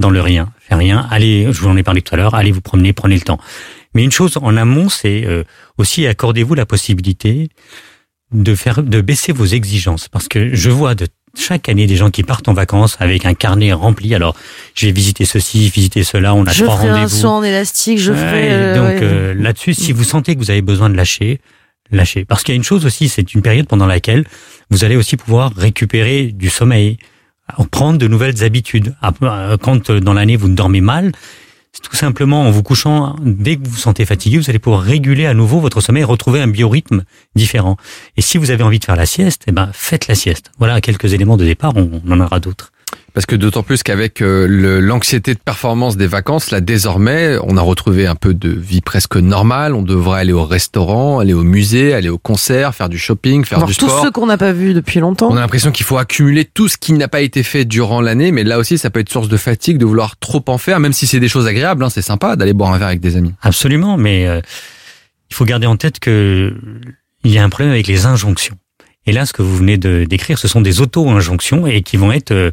[0.00, 1.06] dans le rien, faire rien.
[1.10, 2.34] Allez, je vous en ai parlé tout à l'heure.
[2.34, 3.38] Allez vous promener, prenez le temps.
[3.94, 5.44] Mais une chose en amont, c'est euh,
[5.78, 7.50] aussi accordez-vous la possibilité
[8.32, 12.10] de faire, de baisser vos exigences, parce que je vois de chaque année des gens
[12.10, 14.14] qui partent en vacances avec un carnet rempli.
[14.14, 14.34] Alors,
[14.74, 16.94] j'ai visité ceci, visité cela, on a je trois rendez-vous.
[16.94, 18.48] Je ferai un saut en élastique, je ferai.
[18.50, 21.40] Euh, donc euh, là-dessus, si vous sentez que vous avez besoin de lâcher,
[21.92, 22.24] lâchez.
[22.24, 24.24] Parce qu'il y a une chose aussi, c'est une période pendant laquelle
[24.70, 26.98] vous allez aussi pouvoir récupérer du sommeil,
[27.70, 28.94] prendre de nouvelles habitudes.
[29.60, 31.12] Quand dans l'année vous dormez mal,
[31.82, 35.26] tout simplement en vous couchant, dès que vous vous sentez fatigué, vous allez pouvoir réguler
[35.26, 37.04] à nouveau votre sommeil et retrouver un biorhythme
[37.36, 37.76] différent.
[38.16, 40.50] Et si vous avez envie de faire la sieste, eh ben, faites la sieste.
[40.58, 42.72] Voilà quelques éléments de départ, on en aura d'autres.
[43.12, 44.46] Parce que d'autant plus qu'avec euh,
[44.80, 49.16] l'anxiété de performance des vacances, là désormais, on a retrouvé un peu de vie presque
[49.16, 49.74] normale.
[49.74, 53.64] On devrait aller au restaurant, aller au musée, aller au concert, faire du shopping, faire
[53.64, 53.88] du sport.
[53.88, 55.28] Tous ceux qu'on n'a pas vus depuis longtemps.
[55.30, 58.30] On a l'impression qu'il faut accumuler tout ce qui n'a pas été fait durant l'année,
[58.30, 60.92] mais là aussi, ça peut être source de fatigue de vouloir trop en faire, même
[60.92, 61.82] si c'est des choses agréables.
[61.82, 63.32] Hein, c'est sympa d'aller boire un verre avec des amis.
[63.42, 64.40] Absolument, mais euh,
[65.30, 66.54] il faut garder en tête que
[67.24, 68.56] il y a un problème avec les injonctions.
[69.06, 72.12] Et là, ce que vous venez de décrire, ce sont des auto-injonctions et qui vont
[72.12, 72.50] être euh,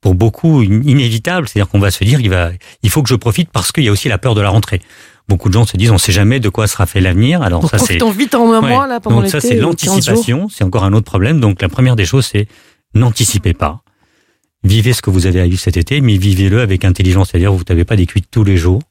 [0.00, 1.48] pour beaucoup inévitable.
[1.48, 2.50] C'est-à-dire qu'on va se dire, il va,
[2.82, 4.80] il faut que je profite parce qu'il y a aussi la peur de la rentrée.
[5.28, 7.42] Beaucoup de gens se disent, on sait jamais de quoi sera fait l'avenir.
[7.42, 10.48] Alors Donc ça, c'est vite en un mois là pendant Donc ça, c'est l'anticipation.
[10.48, 11.40] C'est encore un autre problème.
[11.40, 12.46] Donc la première des choses, c'est
[12.94, 13.80] n'anticipez pas.
[14.62, 17.30] Vivez ce que vous avez à vivre cet été, mais vivez-le avec intelligence.
[17.30, 18.82] C'est-à-dire, vous n'avez pas des cuites tous les jours.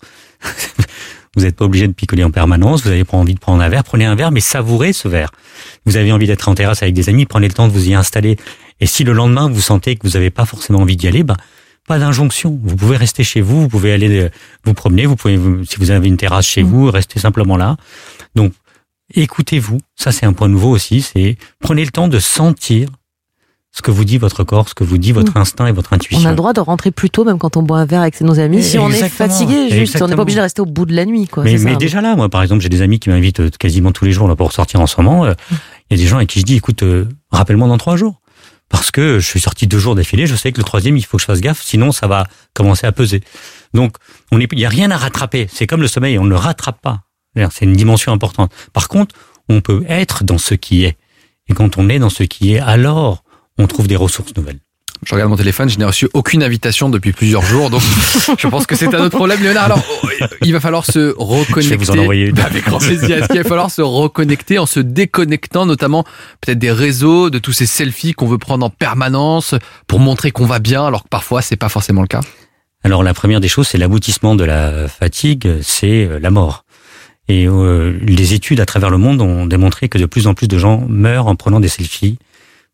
[1.36, 2.84] Vous n'êtes pas obligé de picoler en permanence.
[2.84, 5.32] Vous avez pas envie de prendre un verre, prenez un verre, mais savourez ce verre.
[5.86, 7.94] Vous avez envie d'être en terrasse avec des amis, prenez le temps de vous y
[7.94, 8.38] installer
[8.80, 11.38] et si le lendemain vous sentez que vous n'avez pas forcément envie d'y aller, ben
[11.88, 12.60] pas d'injonction.
[12.64, 14.30] Vous pouvez rester chez vous, vous pouvez aller euh,
[14.64, 16.68] vous promener, vous pouvez, si vous avez une terrasse chez mmh.
[16.68, 17.78] vous, rester simplement là.
[18.34, 18.54] Donc,
[19.14, 19.80] écoutez-vous.
[19.96, 21.02] Ça, c'est un point nouveau aussi.
[21.02, 22.90] C'est prenez le temps de sentir
[23.76, 25.42] ce que vous dit votre corps, ce que vous dit votre mmh.
[25.42, 26.24] instinct et votre intuition.
[26.24, 28.22] On a le droit de rentrer plus tôt, même quand on boit un verre avec
[28.22, 30.02] nos amis, si on est fatigué, juste.
[30.02, 31.44] On n'est pas obligé de rester au bout de la nuit, quoi.
[31.44, 34.06] Mais, mais déjà là, moi, par exemple, j'ai des amis qui m'invitent euh, quasiment tous
[34.06, 35.26] les jours là pour sortir en ce moment.
[35.26, 35.56] Euh, mmh.
[35.90, 36.84] Il y a des gens avec qui je dis, écoute,
[37.32, 38.22] rappelle-moi dans trois jours
[38.70, 41.18] parce que je suis sorti deux jours d'affilée, je sais que le troisième, il faut
[41.18, 43.22] que je fasse gaffe, sinon ça va commencer à peser.
[43.74, 43.98] Donc,
[44.32, 45.48] on il n'y a rien à rattraper.
[45.52, 47.02] C'est comme le sommeil, on ne le rattrape pas.
[47.36, 48.52] C'est une dimension importante.
[48.72, 49.14] Par contre,
[49.50, 50.98] on peut être dans ce qui est.
[51.48, 53.25] Et quand on est dans ce qui est, alors
[53.58, 54.60] on trouve des ressources nouvelles.
[55.06, 57.82] Je regarde mon téléphone, je n'ai reçu aucune invitation depuis plusieurs jours, donc
[58.38, 59.66] je pense que c'est un autre problème, Léonard.
[59.66, 59.84] Alors,
[60.42, 61.62] il va falloir se reconnecter.
[61.62, 62.34] Je vais vous en envoyer.
[62.46, 63.18] Avec grand plaisir.
[63.18, 66.06] Est-ce qu'il va falloir se reconnecter en se déconnectant, notamment
[66.42, 69.54] peut-être des réseaux, de tous ces selfies qu'on veut prendre en permanence
[69.86, 72.22] pour montrer qu'on va bien, alors que parfois c'est pas forcément le cas?
[72.84, 76.66] Alors la première des choses, c'est l'aboutissement de la fatigue, c'est euh, la mort.
[77.28, 80.48] Et euh, les études à travers le monde ont démontré que de plus en plus
[80.48, 82.18] de gens meurent en prenant des selfies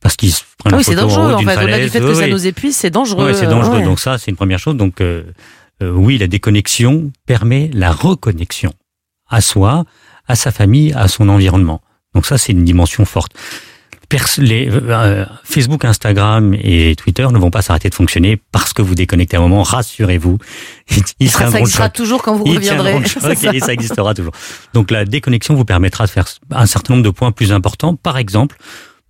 [0.01, 1.57] parce qu'ils prennent ah oui, c'est dangereux en fait.
[1.57, 3.27] Au-delà du fait que ça nous épuise, c'est dangereux.
[3.27, 3.83] Oui, c'est dangereux.
[3.83, 4.75] Donc ça, c'est une première chose.
[4.75, 5.23] Donc euh,
[5.81, 8.73] euh, oui, la déconnexion permet la reconnexion
[9.29, 9.85] à soi,
[10.27, 11.81] à sa famille, à son environnement.
[12.13, 13.33] Donc ça, c'est une dimension forte.
[14.39, 18.93] Les, euh, Facebook, Instagram et Twitter ne vont pas s'arrêter de fonctionner parce que vous
[18.93, 19.63] déconnectez à un moment.
[19.63, 20.37] Rassurez-vous,
[21.19, 23.01] il ça existera toujours quand vous reviendrez.
[23.07, 23.33] ça.
[23.35, 24.33] ça existera toujours.
[24.73, 27.95] Donc la déconnexion vous permettra de faire un certain nombre de points plus importants.
[27.95, 28.57] Par exemple,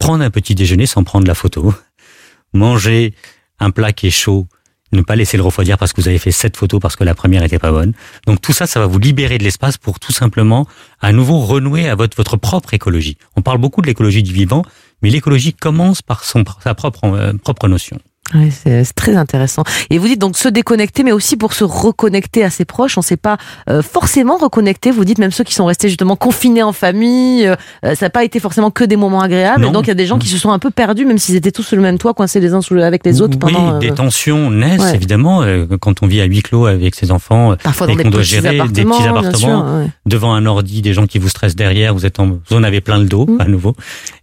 [0.01, 1.73] prendre un petit déjeuner sans prendre la photo,
[2.53, 3.13] manger
[3.59, 4.47] un plat qui est chaud,
[4.91, 7.13] ne pas laisser le refroidir parce que vous avez fait sept photos parce que la
[7.13, 7.93] première était pas bonne.
[8.25, 10.67] Donc tout ça, ça va vous libérer de l'espace pour tout simplement
[10.99, 13.17] à nouveau renouer à votre, propre écologie.
[13.35, 14.63] On parle beaucoup de l'écologie du vivant,
[15.03, 17.99] mais l'écologie commence par sa propre, euh, propre notion.
[18.33, 19.63] Ouais, c'est très intéressant.
[19.89, 22.97] Et vous dites donc se déconnecter, mais aussi pour se reconnecter à ses proches.
[22.97, 23.37] On ne s'est pas
[23.69, 24.91] euh, forcément reconnecté.
[24.91, 27.55] Vous dites même ceux qui sont restés justement confinés en famille, euh,
[27.95, 29.61] ça n'a pas été forcément que des moments agréables.
[29.63, 29.69] Non.
[29.69, 31.35] Et donc il y a des gens qui se sont un peu perdus, même s'ils
[31.35, 33.53] étaient tous sous le même toit, coincés les uns sous le- avec les autres Oui,
[33.53, 33.75] pendant.
[33.75, 34.95] euh, des tensions naissent ouais.
[34.95, 38.03] évidemment euh, quand on vit à huis clos avec ses enfants, euh, parfois dans et
[38.03, 39.33] qu'on doit gérer des petits appartements.
[39.35, 39.87] sûr, ouais.
[40.05, 42.81] devant un ordi, des gens qui vous stressent derrière, vous êtes en, vous en avez
[42.81, 43.41] plein le dos Mm.
[43.41, 43.75] à nouveau.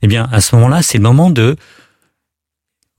[0.02, 1.56] Eh bien, à ce moment-là, c'est le moment de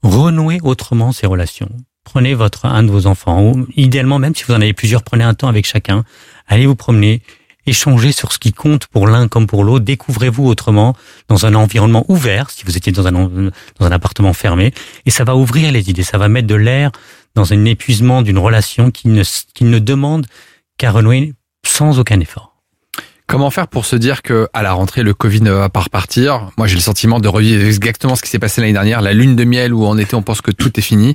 [0.02, 1.70] renouer autrement ces relations.
[2.04, 5.24] Prenez votre un de vos enfants, ou idéalement même si vous en avez plusieurs, prenez
[5.24, 6.04] un temps avec chacun.
[6.46, 7.22] Allez vous promener,
[7.66, 9.84] échangez sur ce qui compte pour l'un comme pour l'autre.
[9.84, 10.96] Découvrez-vous autrement
[11.28, 14.72] dans un environnement ouvert, si vous étiez dans un dans un appartement fermé,
[15.06, 16.90] et ça va ouvrir les idées, ça va mettre de l'air
[17.34, 19.22] dans un épuisement d'une relation qui ne
[19.54, 20.26] qui ne demande
[20.78, 21.34] qu'à renouer
[21.64, 22.49] sans aucun effort.
[23.30, 26.50] Comment faire pour se dire que à la rentrée le Covid ne va pas repartir?
[26.58, 29.36] Moi j'ai le sentiment de revivre exactement ce qui s'est passé l'année dernière, la lune
[29.36, 31.14] de miel où en été on pense que tout est fini.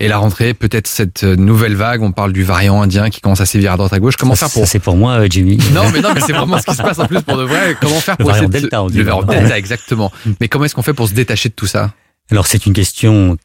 [0.00, 3.46] Et la rentrée, peut-être cette nouvelle vague, on parle du variant indien qui commence à
[3.46, 4.16] sévir à droite à gauche.
[4.16, 5.56] Comment Ça, faire pour ça, c'est pour moi, euh, Jimmy.
[5.72, 7.76] Non, mais non, mais c'est vraiment ce qui se passe en plus pour de vrai.
[7.80, 8.98] Comment faire Le pour variant se- Delta, on dit.
[8.98, 10.10] Le variant Delta, exactement.
[10.40, 11.92] Mais comment est-ce qu'on fait pour se détacher de tout ça?
[12.32, 13.36] Alors c'est une question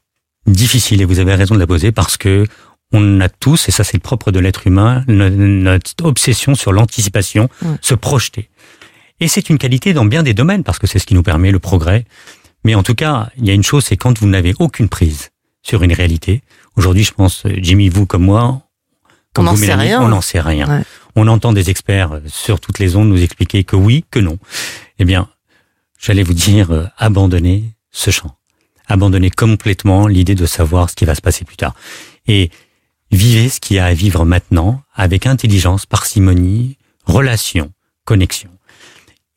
[0.48, 2.46] difficile et vous avez raison de la poser parce que
[2.92, 6.72] on a tous, et ça c'est le propre de l'être humain, no- notre obsession sur
[6.74, 7.68] l'anticipation, Mm.
[7.82, 8.50] se projeter.
[9.20, 11.52] Et c'est une qualité dans bien des domaines parce que c'est ce qui nous permet
[11.52, 12.06] le progrès.
[12.64, 15.30] Mais en tout cas, il y a une chose, c'est quand vous n'avez aucune prise
[15.62, 16.42] sur une réalité.
[16.76, 18.62] Aujourd'hui, je pense, Jimmy, vous comme moi,
[19.34, 20.02] comme On n'en sait rien.
[20.02, 20.68] on n'en sait rien.
[20.80, 20.84] Ouais.
[21.16, 24.40] On entend des experts euh, sur toutes les ondes nous expliquer que oui, que non.
[25.00, 25.30] Eh bien,
[26.00, 28.36] j'allais vous dire, euh, abandonnez ce champ.
[28.88, 31.76] Abandonnez complètement l'idée de savoir ce qui va se passer plus tard.
[32.28, 32.50] Et
[33.12, 37.72] vivez ce qu'il y a à vivre maintenant avec intelligence, parcimonie, relation,
[38.06, 38.50] connexion.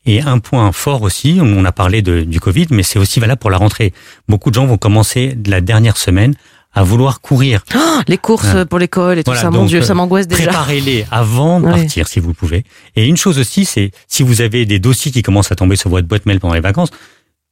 [0.04, 3.38] Et un point fort aussi, on a parlé de- du Covid, mais c'est aussi valable
[3.40, 3.92] pour la rentrée.
[4.28, 6.34] Beaucoup de gens vont commencer de la dernière semaine
[6.74, 7.62] à vouloir courir.
[8.08, 10.44] Les courses pour l'école et tout Voilà, ça, mon Dieu, euh, ça m'angoisse déjà.
[10.44, 11.72] Préparez-les avant de Ouais.
[11.72, 12.64] partir si vous pouvez.
[12.96, 15.90] Et une chose aussi, c'est si vous avez des dossiers qui commencent à tomber sur
[15.90, 16.88] votre boîte mail pendant les vacances,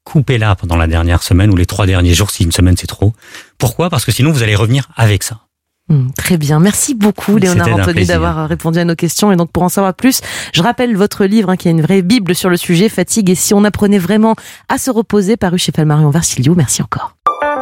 [0.04, 3.12] coupez-la pendant la dernière semaine ou les trois derniers jours si une semaine c'est trop.
[3.58, 3.90] Pourquoi?
[3.90, 5.40] Parce que sinon vous allez revenir avec ça.
[5.90, 6.60] Hum, Très bien.
[6.60, 9.32] Merci beaucoup, Léonard Anthony, d'avoir euh, répondu à nos questions.
[9.32, 10.20] Et donc, pour en savoir plus,
[10.52, 13.28] je rappelle votre livre, hein, qui est une vraie Bible sur le sujet, Fatigue.
[13.30, 14.36] Et si on apprenait vraiment
[14.68, 16.54] à se reposer, paru chez Falmarion Versiliou.
[16.54, 17.16] Merci encore.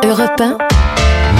[0.04, 0.58] Europe 1,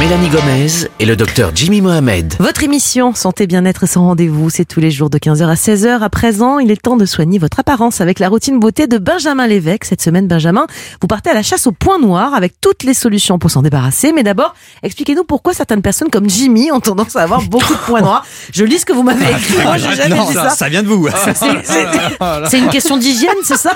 [0.00, 0.66] Mélanie Gomez
[1.00, 2.34] et le docteur Jimmy Mohamed.
[2.38, 6.02] Votre émission Santé Bien-être sans rendez-vous, c'est tous les jours de 15h à 16h.
[6.02, 9.46] À présent, il est temps de soigner votre apparence avec la routine beauté de Benjamin
[9.48, 9.84] Lévesque.
[9.86, 10.66] Cette semaine, Benjamin,
[11.02, 14.12] vous partez à la chasse au point noir avec toutes les solutions pour s'en débarrasser.
[14.12, 18.00] Mais d'abord, expliquez-nous pourquoi certaines personnes comme Jimmy ont tendance à avoir beaucoup de points
[18.00, 18.24] noirs.
[18.52, 19.62] Je lis ce que vous m'avez écrit.
[19.64, 20.68] Moi, j'ai jamais dit ça.
[20.68, 21.08] vient de vous.
[21.34, 23.72] C'est- C'est une question d'hygiène, c'est ça?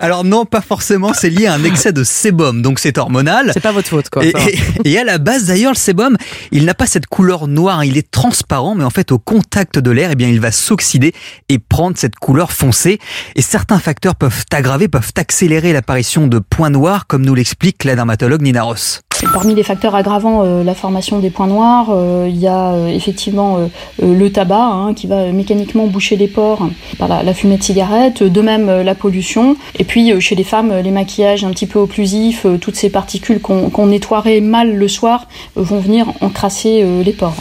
[0.00, 3.50] Alors non, pas forcément, c'est lié à un excès de sébum, donc c'est hormonal.
[3.54, 4.24] C'est pas votre faute, quoi.
[4.24, 4.32] Et,
[4.84, 6.16] et- et à la base d'ailleurs, le sébum,
[6.50, 9.90] il n'a pas cette couleur noire, il est transparent, mais en fait au contact de
[9.90, 11.12] l'air, eh bien il va s'oxyder
[11.48, 12.98] et prendre cette couleur foncée.
[13.34, 17.94] Et certains facteurs peuvent aggraver, peuvent accélérer l'apparition de points noirs, comme nous l'explique la
[17.94, 19.00] dermatologue Nina Ross.
[19.32, 22.88] Parmi les facteurs aggravant euh, la formation des points noirs, euh, il y a euh,
[22.88, 23.66] effectivement euh,
[24.02, 28.22] euh, le tabac hein, qui va mécaniquement boucher les pores par la, fumée de cigarette,
[28.22, 32.46] de même la pollution, et puis chez les femmes, les maquillages un petit peu occlusifs,
[32.60, 37.34] toutes ces particules qu'on qu'on nettoierait mal le soir vont venir encrasser les pores.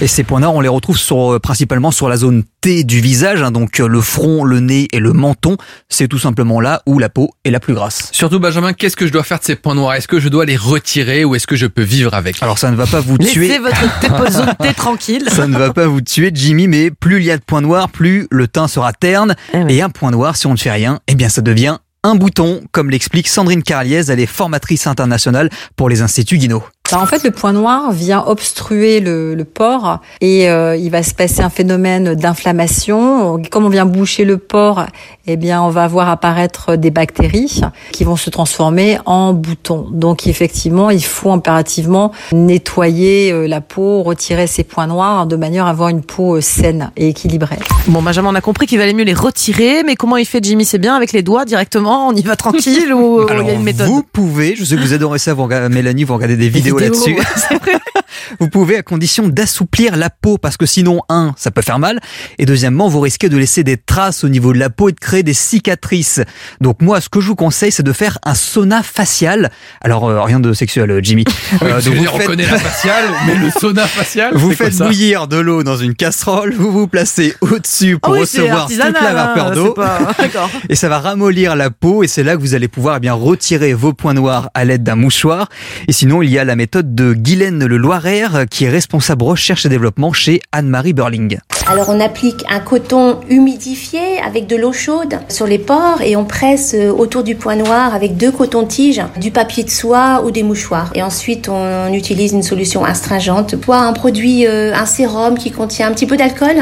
[0.00, 3.52] Et ces points noirs, on les retrouve sur, principalement sur la zone Du visage, hein,
[3.52, 5.56] donc euh, le front, le nez et le menton.
[5.88, 8.08] C'est tout simplement là où la peau est la plus grasse.
[8.10, 9.94] Surtout Benjamin, qu'est-ce que je dois faire de ces points noirs?
[9.94, 12.42] Est-ce que je dois les retirer ou est-ce que je peux vivre avec?
[12.42, 13.58] Alors ça ne va pas vous Laissez tuer.
[13.60, 15.28] votre zone thé tranquille.
[15.30, 17.88] Ça ne va pas vous tuer, Jimmy, mais plus il y a de points noirs,
[17.88, 19.36] plus le teint sera terne.
[19.54, 19.74] Eh oui.
[19.74, 22.62] Et un point noir, si on ne fait rien, eh bien ça devient un bouton,
[22.70, 26.62] comme l'explique Sandrine Carliez, elle est formatrice internationale pour les instituts Guinot.
[26.90, 31.02] Bah, en fait, le point noir vient obstruer le, le pore et euh, il va
[31.02, 33.42] se passer un phénomène d'inflammation.
[33.50, 34.86] Comme on vient boucher le pore,
[35.26, 39.88] eh bien, on va voir apparaître des bactéries qui vont se transformer en boutons.
[39.90, 45.66] Donc, effectivement, il faut impérativement nettoyer euh, la peau, retirer ces points noirs de manière
[45.66, 47.58] à avoir une peau euh, saine et équilibrée.
[47.88, 50.64] Bon, Benjamin, on a compris qu'il valait mieux les retirer, mais comment il fait Jimmy?
[50.64, 52.06] C'est bien avec les doigts directement?
[52.06, 53.88] On y va tranquille ou il y a une méthode?
[53.88, 56.75] vous pouvez, je sais que vous adorez ça, vous regardez, Mélanie, vous regardez des vidéos,
[56.76, 57.18] vidéos, là-dessus.
[58.40, 62.00] vous pouvez à condition d'assouplir la peau parce que sinon, un, ça peut faire mal
[62.38, 64.98] et deuxièmement, vous risquez de laisser des traces au niveau de la peau et de
[65.00, 66.20] créer des cicatrices.
[66.60, 69.50] Donc moi, ce que je vous conseille, c'est de faire un sauna facial.
[69.80, 71.24] Alors euh, rien de sexuel, euh, Jimmy.
[71.52, 74.76] Oui, Euh, parce donc vous faites- connaît la faciale, mais le sauna facial, Vous faites
[74.78, 78.66] bouillir de l'eau dans une casserole, vous vous placez au-dessus pour Ah oui, c'est recevoir
[78.68, 79.66] toute la artisanal, vapeur hein, d'eau.
[79.68, 80.50] c'est pas- D'accord.
[80.68, 83.12] Et ça va ramollir la peau et c'est là que vous allez pouvoir eh bien
[83.14, 85.48] retirer vos points noirs à l'aide d'un mouchoir.
[85.88, 89.24] Et sinon, il y a la méthode de Guylaine Le Loiraire euh, qui est responsable
[89.24, 91.38] recherche et développement chez Anne-Marie Burling.
[91.68, 96.24] Alors on applique un coton humidifié avec de l'eau chaude sur les pores et on
[96.24, 100.44] presse euh, autour du point noir avec deux cotons-tiges, du papier de soie ou des
[100.44, 100.90] mouchoirs.
[100.94, 105.88] Et ensuite on utilise une solution astringente, soit un produit, euh, un sérum qui contient
[105.88, 106.56] un petit peu d'alcool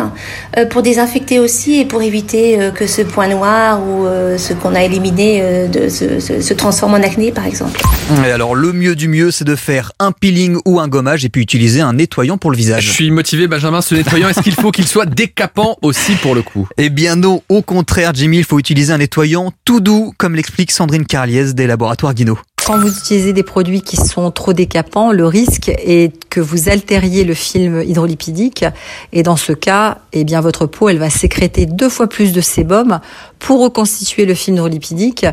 [0.70, 4.06] pour désinfecter aussi et pour éviter que ce point noir ou
[4.38, 7.80] ce qu'on a éliminé de, se, se- se transforme en acné par exemple.
[8.26, 11.28] Et alors, le mieux du mieux, c'est de faire un peeling ou un gommage et
[11.28, 12.90] puis utiliser un nettoyant pour le Je visage.
[12.90, 16.68] suis motivé, Benjamin, ce nettoyant, est-ce qu'il faut qu'il soit décapant aussi pour le coup?
[16.78, 20.70] Eh bien non, au contraire, Jimmy, il faut utiliser un nettoyant tout doux, comme l'explique
[20.70, 22.38] Sandrine Carliès des laboratoires Guino.
[22.66, 27.24] Quand vous utilisez des produits qui sont trop décapants, le risque est que vous altériez
[27.24, 28.64] le film hydrolipidique
[29.12, 32.40] et dans ce cas, eh bien votre peau elle va sécréter deux fois plus de
[32.40, 33.00] sébum
[33.38, 35.26] pour reconstituer le film hydrolipidique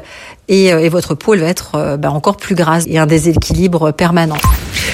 [0.47, 3.05] et, euh, et votre peau elle va être euh, bah, encore plus grasse et un
[3.05, 4.37] déséquilibre permanent.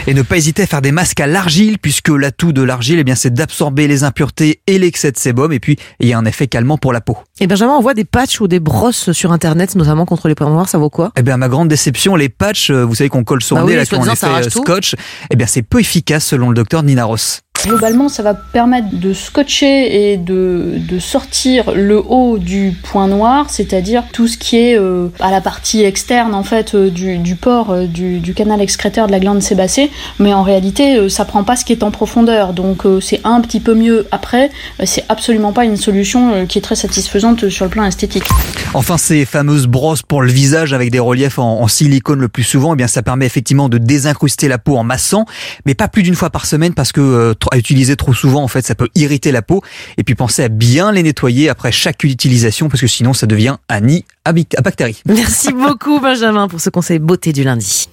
[0.06, 3.04] Et ne pas hésiter à faire des masques à l'argile, puisque l'atout de l'argile, eh
[3.04, 6.24] bien, c'est d'absorber les impuretés et l'excès de sébum, et puis il y a un
[6.26, 7.18] effet calmant pour la peau.
[7.42, 10.50] Et Benjamin, on voit des patchs ou des brosses sur Internet, notamment contre les points
[10.50, 11.12] noirs, ça vaut quoi?
[11.18, 13.64] Eh bien, à ma grande déception, les patchs, euh, vous savez qu'on colle sur Bah
[13.64, 14.64] le nez, oui, là, quand on soi-disant, les ça fait arrache euh, tout.
[14.64, 14.96] scotch,
[15.30, 17.42] eh bien, c'est peu efficace selon le docteur Nina Ross.
[17.68, 23.50] Globalement, ça va permettre de scotcher et de, de sortir le haut du point noir,
[23.50, 27.36] c'est-à-dire tout ce qui est euh, à la partie externe en fait euh, du, du
[27.36, 31.26] port euh, du, du canal excréteur de la glande sébacée, mais en réalité, euh, ça
[31.26, 34.50] prend pas ce qui est en profondeur, donc euh, c'est un petit peu mieux après.
[34.86, 38.26] c'est absolument pas une solution qui est très satisfaisante sur le plan esthétique.
[38.74, 42.74] Enfin, ces fameuses brosses pour le visage avec des reliefs en, silicone le plus souvent,
[42.74, 45.26] eh bien, ça permet effectivement de désincruster la peau en massant,
[45.66, 48.48] mais pas plus d'une fois par semaine parce que euh, à utiliser trop souvent, en
[48.48, 49.62] fait, ça peut irriter la peau.
[49.98, 53.58] Et puis, pensez à bien les nettoyer après chaque utilisation parce que sinon, ça devient
[53.70, 55.02] un nid à bactéries.
[55.06, 57.90] Merci beaucoup Benjamin pour ce conseil beauté du lundi.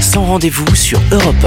[0.00, 1.46] Sans rendez-vous sur Europe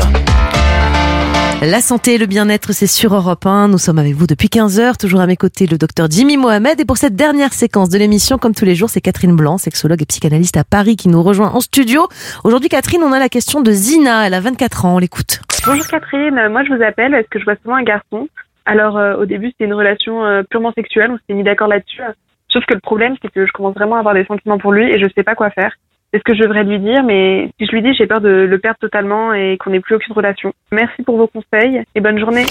[1.62, 3.68] La santé et le bien-être, c'est sur Europe 1.
[3.68, 4.98] Nous sommes avec vous depuis 15 heures.
[4.98, 6.80] Toujours à mes côtés, le docteur Jimmy Mohamed.
[6.80, 10.02] Et pour cette dernière séquence de l'émission, comme tous les jours, c'est Catherine Blanc, sexologue
[10.02, 12.08] et psychanalyste à Paris, qui nous rejoint en studio.
[12.44, 14.28] Aujourd'hui, Catherine, on a la question de Zina.
[14.28, 14.96] Elle a 24 ans.
[14.96, 15.40] On l'écoute.
[15.66, 18.30] Bonjour Catherine, moi je vous appelle parce que je vois souvent un garçon.
[18.66, 22.02] Alors euh, au début c'était une relation euh, purement sexuelle, on s'était mis d'accord là-dessus.
[22.48, 24.90] Sauf que le problème c'est que je commence vraiment à avoir des sentiments pour lui
[24.90, 25.74] et je sais pas quoi faire.
[26.14, 28.30] C'est ce que je devrais lui dire, mais si je lui dis j'ai peur de
[28.30, 30.54] le perdre totalement et qu'on n'ait plus aucune relation.
[30.72, 32.46] Merci pour vos conseils et bonne journée.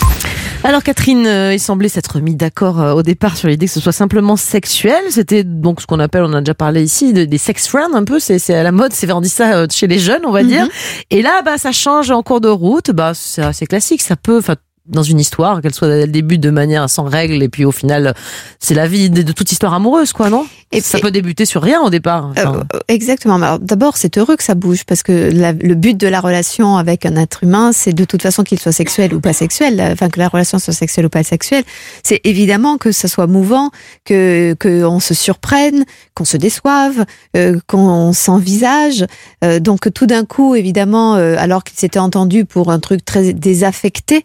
[0.64, 3.81] Alors Catherine, euh, il semblait s'être mis d'accord euh, au départ sur l'idée que ce
[3.81, 5.01] soit simplement sexuel.
[5.11, 8.05] C'était donc ce qu'on appelle, on a déjà parlé ici, de- des sex friends un
[8.05, 8.19] peu.
[8.19, 10.66] C'est à la mode, c'est on dit ça euh, chez les jeunes, on va dire.
[11.11, 12.90] Et là, bah ça change en cours de route.
[12.90, 14.03] Bah c'est classique.
[14.03, 14.55] Ça peut, enfin
[14.88, 17.72] dans une histoire, qu'elle soit dès le début de manière sans règle, et puis au
[17.72, 18.14] final,
[18.59, 20.46] c'est la vie de, toute histoire amoureuse, quoi, non?
[20.72, 22.31] Et Ça peut débuter sur rien au départ.
[22.33, 23.59] Enfin, Euh, exactement.
[23.61, 27.07] D'abord, c'est heureux que ça bouge parce que la- le but de la relation avec
[27.07, 30.18] un être humain, c'est de toute façon qu'il soit sexuel ou pas sexuel, enfin que
[30.18, 31.62] la relation soit sexuelle ou pas sexuelle.
[32.03, 33.70] C'est évidemment que ça soit mouvant,
[34.05, 37.05] que qu'on se surprenne, qu'on se déçoive,
[37.37, 39.07] euh, qu'on s'envisage.
[39.44, 43.33] Euh, donc tout d'un coup, évidemment, euh, alors qu'ils s'étaient entendus pour un truc très
[43.33, 44.25] désaffecté,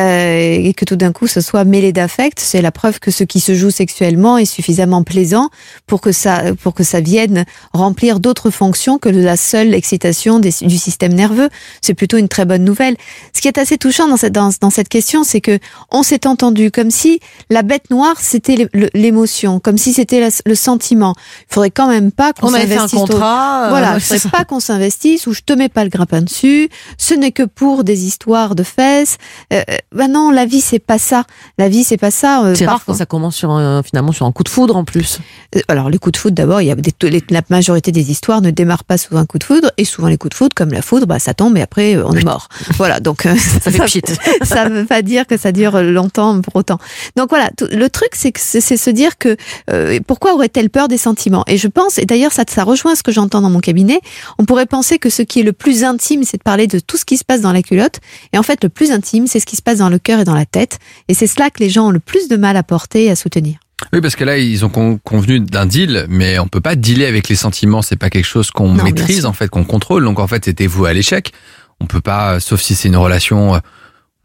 [0.00, 3.24] euh, et que tout d'un coup ce soit mêlé d'affect, c'est la preuve que ce
[3.24, 5.48] qui se joue sexuellement est suffisamment plaisant
[5.86, 10.52] pour que ça, pour que ça vienne remplir d'autres fonctions que la seule excitation des-
[10.62, 11.48] du système nerveux.
[11.82, 12.96] C'est plutôt une très bonne nouvelle.
[13.34, 15.58] Ce qui est assez touchant dans cette, dans, dans cette question, c'est que
[15.90, 21.14] on s'est entendu comme si la bête noire c'était l'émotion, comme si c'était le sentiment.
[21.50, 24.00] Il faudrait quand même pas qu'on On avait fait un s'investisse contrat, euh, Voilà, il
[24.00, 26.68] faudrait pas qu'on s'investisse ou je te mets pas le grappin dessus.
[26.98, 29.16] Ce n'est que pour des histoires de fesses.
[29.52, 29.62] Euh,
[29.94, 31.24] ben non, la vie c'est pas ça.
[31.58, 32.44] La vie c'est pas ça.
[32.44, 34.84] euh, c'est rare quand ça commence sur un, finalement sur un coup de foudre en
[34.84, 35.18] plus.
[35.56, 38.10] Euh, Alors, les coups de foudre, d'abord, il y a des, les- la majorité des
[38.10, 40.54] histoires ne démarrent pas sous un coup de foudre, et souvent les coups de foudre,
[40.54, 42.48] comme la foudre, bah, ça tombe et après euh, on est mort.
[42.76, 43.78] Voilà, donc euh, Ça fait
[44.44, 46.78] ça veut pas dire que ça dure longtemps pour autant.
[47.16, 49.36] Donc voilà, le truc, c'est que c'est c'est se dire que
[49.70, 51.44] euh, pourquoi aurait-elle peur des sentiments?
[51.48, 54.00] Et je pense, et d'ailleurs ça, ça rejoint ce que j'entends dans mon cabinet,
[54.38, 56.96] on pourrait penser que ce qui est le plus intime, c'est de parler de tout
[56.96, 57.98] ce qui se passe dans la culotte,
[58.32, 60.24] et en fait le plus intime, c'est ce qui se passe dans le cœur et
[60.24, 62.62] dans la tête, et c'est cela que les gens ont le plus de mal à
[62.62, 63.56] porter et à soutenir.
[63.92, 67.06] Oui, parce que là, ils ont con- convenu d'un deal, mais on peut pas dealer
[67.06, 67.80] avec les sentiments.
[67.82, 70.04] C'est pas quelque chose qu'on maîtrise, en fait, qu'on contrôle.
[70.04, 71.32] Donc, en fait, c'était vous à l'échec.
[71.80, 73.58] on peut pas, sauf si c'est une relation.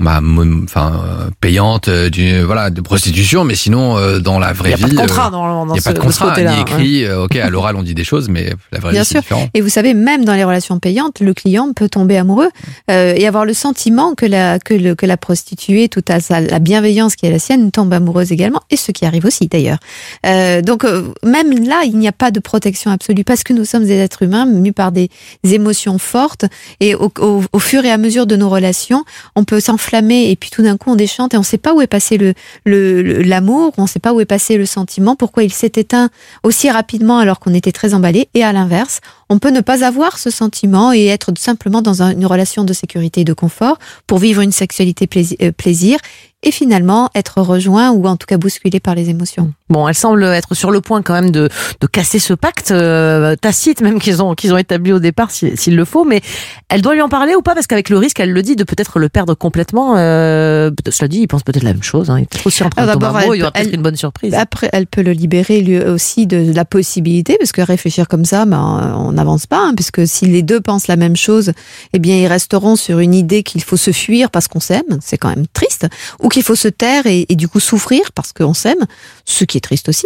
[0.07, 4.53] Euh, bah, enfin euh, payante euh, du voilà de prostitution mais sinon euh, dans la
[4.53, 5.99] vraie Il y a vie pas de contrat euh, il y a ce- pas de
[5.99, 6.61] contrat ni ouais.
[6.61, 9.19] écrit euh, ok à l'oral on dit des choses mais la vraie Bien vie c'est
[9.19, 12.49] différent Et vous savez, même dans les relations payantes, le client peut tomber amoureux
[12.91, 16.39] euh, et avoir le sentiment que la, que, le, que la prostituée, tout à sa,
[16.41, 19.77] la bienveillance qui est la sienne, tombe amoureuse également, et ce qui arrive aussi d'ailleurs.
[20.25, 23.65] Euh, donc euh, même là, il n'y a pas de protection absolue parce que nous
[23.65, 25.09] sommes des êtres humains mus par des
[25.43, 26.45] émotions fortes
[26.79, 29.03] et au, au, au fur et à mesure de nos relations,
[29.35, 29.94] on peut s'enflammer
[30.31, 32.17] et puis tout d'un coup on déchante et on ne sait pas où est passé
[32.17, 32.33] le
[32.65, 36.09] le- l'amour, on ne sait pas où est passé le sentiment, pourquoi il s'est éteint
[36.43, 38.29] aussi rapidement alors qu'on était très emballé.
[38.33, 42.11] Et à l'inverse, on peut ne pas avoir ce sentiment et être simplement dans un-
[42.11, 43.77] une relation de sécurité et de confort
[44.07, 45.07] pour vivre une sexualité
[45.41, 45.97] euh, plaisir
[46.43, 49.51] et finalement être rejoint ou en tout cas bousculé par les émotions.
[49.69, 51.49] Bon, elle semble être sur le point quand même de,
[51.81, 55.57] de casser ce pacte euh, tacite même qu'ils ont qu'ils ont établi au départ si-
[55.57, 56.21] s'il le faut, mais
[56.69, 57.55] elle doit lui en parler ou pas?
[57.55, 59.95] Parce qu'avec le risque, elle le dit, de peut-être le perdre complètement.
[59.97, 62.09] Euh, cela dit, il pense peut-être la même chose.
[62.11, 62.19] Hein.
[62.19, 63.75] Il est peut-être aussi en train de Ah, tomber il y aura peut- peut-être elle-
[63.75, 64.33] une bonne surprise.
[64.35, 68.45] Après, elle peut le libérer lui aussi de la possibilité, parce que réfléchir comme ça,
[68.45, 71.53] ben, on n'avance pas, hein, puisque si les deux pensent la même chose,
[71.93, 75.17] eh bien, ils resteront sur une idée qu'il faut se fuir parce qu'on s'aime, c'est
[75.17, 75.87] quand même triste,
[76.21, 78.85] ou qu'il faut se taire et, et du coup souffrir parce qu'on s'aime,
[79.23, 80.05] ce qui est triste aussi.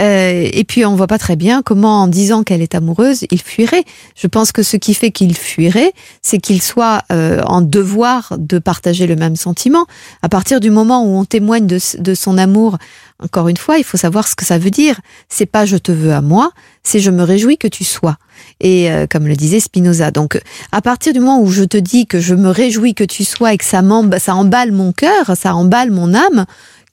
[0.00, 3.40] Euh, et puis, on voit pas très bien comment, en disant qu'elle est amoureuse, il
[3.40, 3.84] fuirait.
[4.16, 8.58] Je pense que ce qui fait qu'il fuirait, c'est qu'il soit euh, en devoir de
[8.58, 9.86] partager le même sentiment.
[10.22, 12.76] À partir du moment où on témoigne de, de son amour,
[13.20, 15.00] encore une fois, il faut savoir ce que ça veut dire.
[15.28, 16.52] C'est pas je te veux à moi,
[16.84, 18.16] c'est je me réjouis que tu sois.
[18.60, 20.12] Et euh, comme le disait Spinoza.
[20.12, 20.40] Donc,
[20.70, 23.54] à partir du moment où je te dis que je me réjouis que tu sois
[23.54, 23.82] et que ça,
[24.18, 26.46] ça emballe mon cœur, ça emballe mon âme,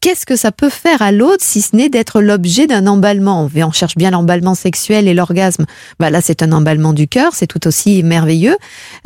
[0.05, 3.49] qu'est-ce que ça peut faire à l'autre si ce n'est d'être l'objet d'un emballement?
[3.55, 5.65] On cherche bien l'emballement sexuel et l'orgasme.
[5.99, 8.55] Bah là, c'est un emballement du cœur, c'est tout aussi merveilleux.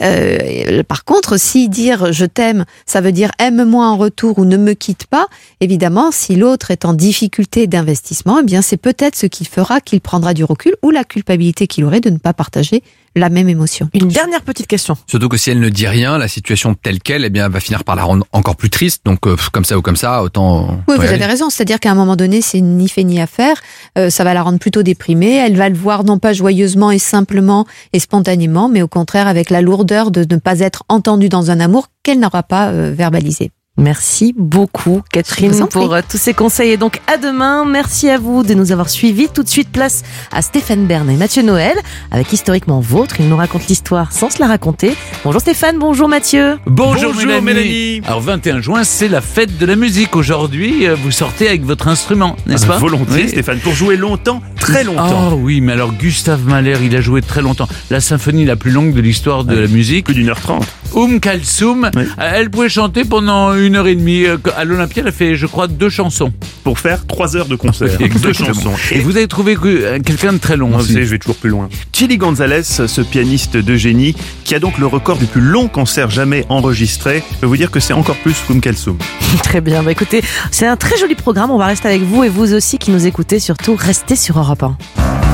[0.02, 4.58] Euh, par contre, si dire je t'aime, ça veut dire aime-moi en retour ou ne
[4.58, 5.28] me quitte pas,
[5.62, 10.02] évidemment, si l'autre est en difficulté d'investissement, eh bien, c'est peut-être ce qui fera qu'il
[10.02, 12.84] prendra du recul ou la culpabilité qu'il aurait de ne pas partager
[13.16, 13.90] la même émotion.
[13.94, 14.96] Une dernière petite question.
[15.08, 17.60] Surtout que si elle ne dit rien, la situation telle qu'elle, eh bien, elle va
[17.60, 19.06] finir par la rendre encore plus triste.
[19.06, 20.68] Donc, euh, comme ça ou comme ça, autant.
[20.88, 21.50] Oui, autant vous avez raison.
[21.50, 23.58] C'est-à-dire qu'à un moment donné, c'est ni fait ni à faire.
[23.98, 25.36] Euh, ça va la rendre plutôt déprimée.
[25.36, 29.50] Elle va le voir non pas joyeusement et simplement et spontanément, mais au contraire avec
[29.50, 33.52] la lourdeur de ne pas être entendue dans un amour qu'elle n'aura pas euh, verbalisé.
[33.80, 36.72] Merci beaucoup, Catherine, pour euh, tous ces conseils.
[36.72, 37.64] Et donc, à demain.
[37.64, 39.30] Merci à vous de nous avoir suivis.
[39.34, 40.04] Tout de suite, place
[40.34, 41.78] à Stéphane Bern et Mathieu Noël,
[42.12, 43.16] avec Historiquement Vôtre.
[43.22, 44.96] Ils nous racontent l'histoire sans se la raconter.
[45.24, 46.58] Bonjour Stéphane, bonjour Mathieu.
[46.66, 48.02] Bonjour, Mélanie.
[48.06, 50.16] Alors 21 juin, c'est la fête de la musique.
[50.18, 53.30] Aujourd'hui, euh, vous sortez avec votre instrument, n'est-ce pas Volontiers, Oui.
[53.30, 55.30] Stéphane, pour jouer longtemps, très longtemps.
[55.32, 57.68] Oh oui, mais alors Gustave Mahler, il a joué très longtemps.
[57.90, 60.06] La symphonie la plus longue de l'histoire de la musique.
[60.06, 60.68] Plus d'une heure trente.
[60.94, 64.26] Oum Kalsoum, euh, elle pouvait chanter pendant une heure et demie.
[64.26, 66.32] Euh, À l'Olympia, elle a fait, je crois, deux chansons.
[66.64, 67.90] Pour faire trois heures de concert.
[68.22, 68.74] deux chansons.
[68.92, 70.94] Et vous avez trouvé euh, quelqu'un de très long Moi, vous aussi.
[70.94, 71.70] savez, je vais toujours plus loin.
[71.94, 76.10] Chili Gonzalez, ce pianiste de génie, qui a donc le record du plus long concert
[76.10, 78.98] jamais enregistré, je peux vous dire que c'est encore plus qu'Oum Kalsoum.
[79.44, 79.84] Très bien.
[79.84, 81.52] Bah, écoutez, c'est un très joli programme.
[81.52, 83.40] On va rester avec vous et vous aussi qui nous écoutez.
[83.40, 85.29] Surtout, restez sur Europe 1.